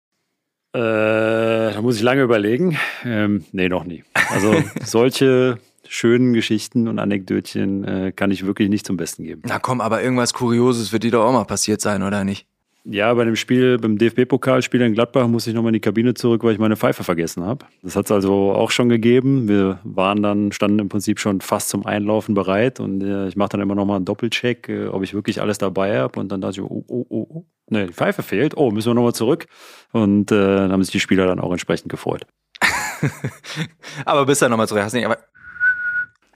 [0.73, 2.77] Äh, da muss ich lange überlegen.
[3.03, 4.03] Ähm, nee, noch nie.
[4.29, 5.57] Also solche
[5.87, 9.41] schönen Geschichten und Anekdötchen äh, kann ich wirklich nicht zum Besten geben.
[9.45, 12.45] Na komm, aber irgendwas Kurioses wird dir doch auch mal passiert sein, oder nicht?
[12.85, 16.43] Ja, bei dem Spiel, beim DFB-Pokalspiel in Gladbach musste ich nochmal in die Kabine zurück,
[16.43, 17.65] weil ich meine Pfeife vergessen habe.
[17.83, 19.47] Das hat es also auch schon gegeben.
[19.49, 23.49] Wir waren dann, standen im Prinzip schon fast zum Einlaufen bereit und äh, ich mache
[23.49, 26.19] dann immer nochmal einen Doppelcheck, äh, ob ich wirklich alles dabei habe.
[26.19, 28.55] Und dann dachte ich, oh, oh, oh, oh, ne, die Pfeife fehlt.
[28.55, 29.47] Oh, müssen wir nochmal zurück.
[29.91, 32.25] Und äh, dann haben sich die Spieler dann auch entsprechend gefreut.
[34.05, 35.17] aber bist dann nochmal zurück, hast nicht, aber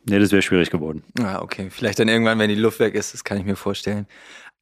[0.05, 1.01] Nee, das wäre schwierig geworden.
[1.21, 1.69] Ah, okay.
[1.69, 4.05] Vielleicht dann irgendwann, wenn die Luft weg ist, das kann ich mir vorstellen.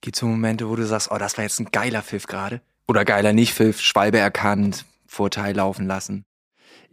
[0.01, 2.61] Gibt es so Momente, wo du sagst, oh, das war jetzt ein geiler Pfiff gerade?
[2.87, 6.25] Oder geiler Nicht-Pfiff, Schwalbe erkannt, Vorteil laufen lassen?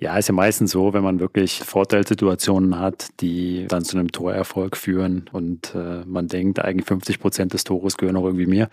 [0.01, 4.77] Ja, ist ja meistens so, wenn man wirklich Vorteilssituationen hat, die dann zu einem Torerfolg
[4.77, 8.69] führen und äh, man denkt, eigentlich 50 Prozent des Tores gehören auch irgendwie mir.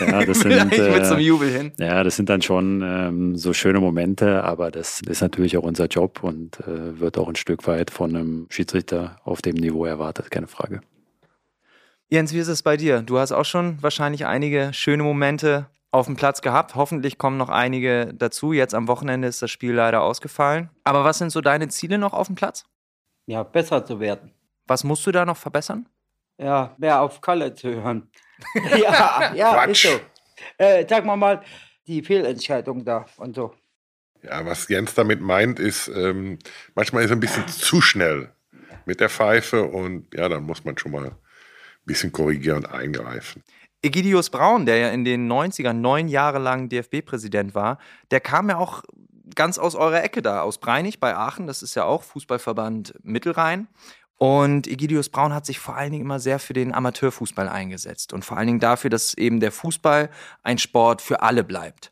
[0.00, 1.72] Ja, das sind, äh, mit zum Jubel hin.
[1.78, 5.88] Ja, das sind dann schon ähm, so schöne Momente, aber das ist natürlich auch unser
[5.88, 10.30] Job und äh, wird auch ein Stück weit von einem Schiedsrichter auf dem Niveau erwartet,
[10.30, 10.80] keine Frage.
[12.12, 13.00] Jens, wie ist es bei dir?
[13.00, 16.74] Du hast auch schon wahrscheinlich einige schöne Momente auf dem Platz gehabt.
[16.74, 18.52] Hoffentlich kommen noch einige dazu.
[18.52, 20.68] Jetzt am Wochenende ist das Spiel leider ausgefallen.
[20.84, 22.66] Aber was sind so deine Ziele noch auf dem Platz?
[23.24, 24.30] Ja, besser zu werden.
[24.66, 25.88] Was musst du da noch verbessern?
[26.36, 28.10] Ja, mehr auf Kalle zu hören.
[28.76, 29.86] ja, ja, Quatsch.
[29.86, 30.00] ist so.
[30.58, 31.42] Äh, sag mal mal,
[31.86, 33.54] die Fehlentscheidung da und so.
[34.20, 36.38] Ja, was Jens damit meint, ist, ähm,
[36.74, 38.34] manchmal ist er ein bisschen zu schnell
[38.84, 41.16] mit der Pfeife und ja, dann muss man schon mal
[41.84, 43.42] bisschen korrigieren, eingreifen.
[43.82, 47.78] Egidius Braun, der ja in den 90ern neun Jahre lang DFB-Präsident war,
[48.10, 48.82] der kam ja auch
[49.34, 51.46] ganz aus eurer Ecke da, aus Breinig bei Aachen.
[51.46, 53.66] Das ist ja auch Fußballverband Mittelrhein.
[54.18, 58.24] Und Egidius Braun hat sich vor allen Dingen immer sehr für den Amateurfußball eingesetzt und
[58.24, 60.10] vor allen Dingen dafür, dass eben der Fußball
[60.44, 61.90] ein Sport für alle bleibt.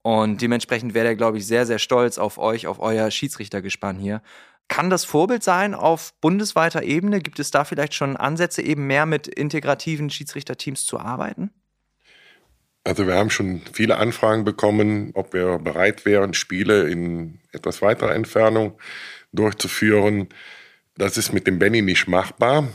[0.00, 4.22] Und dementsprechend wäre er, glaube ich, sehr, sehr stolz auf euch, auf euer Schiedsrichtergespann hier.
[4.68, 7.20] Kann das Vorbild sein auf bundesweiter Ebene?
[7.20, 11.50] Gibt es da vielleicht schon Ansätze, eben mehr mit integrativen Schiedsrichterteams zu arbeiten?
[12.84, 18.14] Also wir haben schon viele Anfragen bekommen, ob wir bereit wären, Spiele in etwas weiterer
[18.14, 18.78] Entfernung
[19.32, 20.28] durchzuführen.
[20.96, 22.68] Das ist mit dem Benny nicht machbar.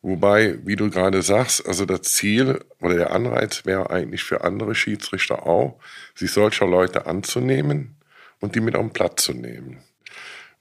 [0.00, 4.74] Wobei, wie du gerade sagst, also das Ziel oder der Anreiz wäre eigentlich für andere
[4.74, 5.80] Schiedsrichter auch,
[6.14, 7.96] sich solcher Leute anzunehmen
[8.40, 9.82] und die mit auf den Platz zu nehmen.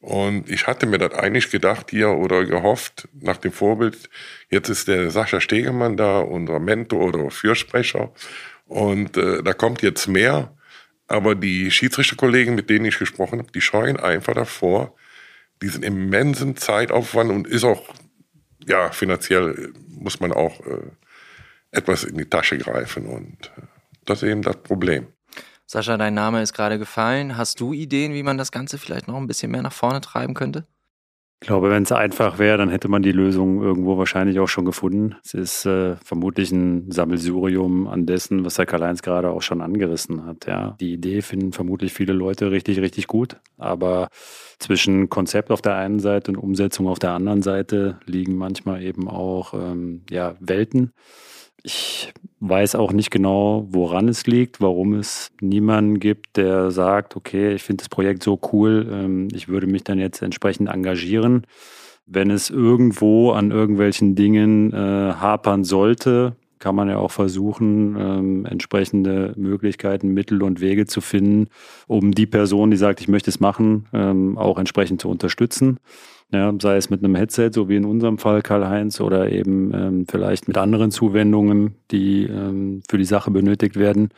[0.08, 4.10] Und ich hatte mir das eigentlich gedacht hier oder gehofft, nach dem Vorbild,
[4.50, 8.14] jetzt ist der Sascha Stegemann da, unser Mentor oder Fürsprecher.
[8.68, 10.56] Und äh, da kommt jetzt mehr.
[11.08, 14.96] Aber die Schiedsrichterkollegen, mit denen ich gesprochen habe, die scheuen einfach davor,
[15.62, 17.94] diesen immensen Zeitaufwand und ist auch,
[18.66, 20.90] ja, finanziell muss man auch äh,
[21.72, 23.08] etwas in die Tasche greifen.
[23.08, 23.62] Und äh,
[24.06, 25.08] das ist eben das Problem.
[25.70, 27.36] Sascha, dein Name ist gerade gefallen.
[27.36, 30.34] Hast du Ideen, wie man das Ganze vielleicht noch ein bisschen mehr nach vorne treiben
[30.34, 30.66] könnte?
[31.42, 34.64] Ich glaube, wenn es einfach wäre, dann hätte man die Lösung irgendwo wahrscheinlich auch schon
[34.64, 35.18] gefunden.
[35.24, 40.26] Es ist äh, vermutlich ein Sammelsurium an dessen, was Herr Karl-Heinz gerade auch schon angerissen
[40.26, 40.48] hat.
[40.48, 40.78] Ja.
[40.80, 43.36] Die Idee finden vermutlich viele Leute richtig, richtig gut.
[43.58, 44.08] Aber
[44.60, 49.10] zwischen Konzept auf der einen Seite und Umsetzung auf der anderen Seite liegen manchmal eben
[49.10, 50.94] auch ähm, ja, Welten.
[51.68, 57.54] Ich weiß auch nicht genau, woran es liegt, warum es niemanden gibt, der sagt, okay,
[57.56, 61.46] ich finde das Projekt so cool, ähm, ich würde mich dann jetzt entsprechend engagieren.
[62.06, 68.46] Wenn es irgendwo an irgendwelchen Dingen äh, hapern sollte, kann man ja auch versuchen, ähm,
[68.46, 71.50] entsprechende Möglichkeiten, Mittel und Wege zu finden,
[71.86, 75.80] um die Person, die sagt, ich möchte es machen, ähm, auch entsprechend zu unterstützen.
[76.34, 80.06] Ja, sei es mit einem Headset, so wie in unserem Fall Karl-Heinz, oder eben ähm,
[80.10, 84.10] vielleicht mit anderen Zuwendungen, die ähm, für die Sache benötigt werden.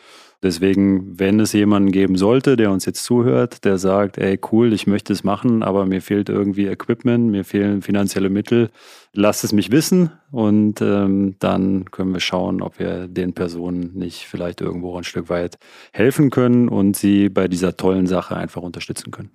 [0.41, 4.87] Deswegen, wenn es jemanden geben sollte, der uns jetzt zuhört, der sagt, ey, cool, ich
[4.87, 8.71] möchte es machen, aber mir fehlt irgendwie Equipment, mir fehlen finanzielle Mittel,
[9.13, 14.25] lasst es mich wissen und ähm, dann können wir schauen, ob wir den Personen nicht
[14.25, 15.59] vielleicht irgendwo ein Stück weit
[15.91, 19.29] helfen können und sie bei dieser tollen Sache einfach unterstützen können.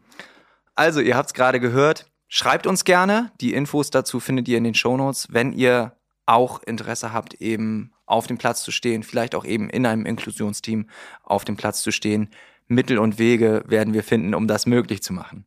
[0.75, 3.31] Also, ihr habt es gerade gehört, Schreibt uns gerne.
[3.41, 5.97] Die Infos dazu findet ihr in den Shownotes, wenn ihr
[6.27, 10.89] auch Interesse habt, eben auf dem Platz zu stehen, vielleicht auch eben in einem Inklusionsteam
[11.23, 12.31] auf dem Platz zu stehen.
[12.67, 15.47] Mittel und Wege werden wir finden, um das möglich zu machen.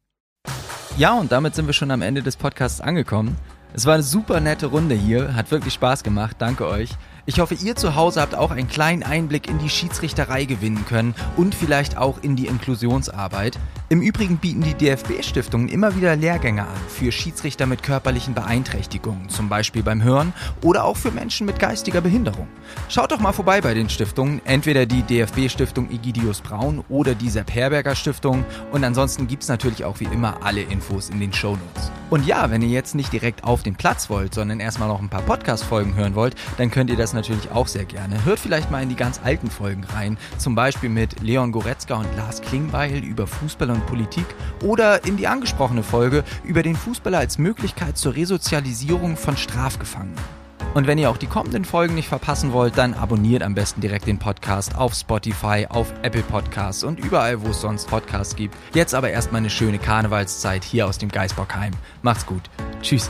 [0.98, 3.36] Ja, und damit sind wir schon am Ende des Podcasts angekommen.
[3.74, 6.92] Es war eine super nette Runde hier, hat wirklich Spaß gemacht, danke euch.
[7.30, 11.14] Ich hoffe, ihr zu Hause habt auch einen kleinen Einblick in die Schiedsrichterei gewinnen können
[11.36, 13.60] und vielleicht auch in die Inklusionsarbeit.
[13.90, 19.50] Im Übrigen bieten die DFB-Stiftungen immer wieder Lehrgänge an für Schiedsrichter mit körperlichen Beeinträchtigungen, zum
[19.50, 20.32] Beispiel beim Hören
[20.64, 22.48] oder auch für Menschen mit geistiger Behinderung.
[22.88, 27.54] Schaut doch mal vorbei bei den Stiftungen, entweder die DFB-Stiftung Egidius Braun oder die Sepp
[27.54, 31.92] Herberger Stiftung und ansonsten gibt es natürlich auch wie immer alle Infos in den Shownotes.
[32.10, 35.10] Und ja, wenn ihr jetzt nicht direkt auf den Platz wollt, sondern erstmal noch ein
[35.10, 38.24] paar Podcast-Folgen hören wollt, dann könnt ihr das natürlich auch sehr gerne.
[38.24, 42.08] Hört vielleicht mal in die ganz alten Folgen rein, zum Beispiel mit Leon Goretzka und
[42.16, 44.26] Lars Klingbeil über Fußball und Politik
[44.64, 50.18] oder in die angesprochene Folge über den Fußballer als Möglichkeit zur Resozialisierung von Strafgefangenen.
[50.74, 54.06] Und wenn ihr auch die kommenden Folgen nicht verpassen wollt, dann abonniert am besten direkt
[54.06, 58.56] den Podcast auf Spotify, auf Apple Podcasts und überall, wo es sonst Podcasts gibt.
[58.74, 61.72] Jetzt aber erstmal eine schöne Karnevalszeit hier aus dem Geisbockheim.
[62.04, 62.44] Macht's gut.
[62.82, 63.10] Tschüss.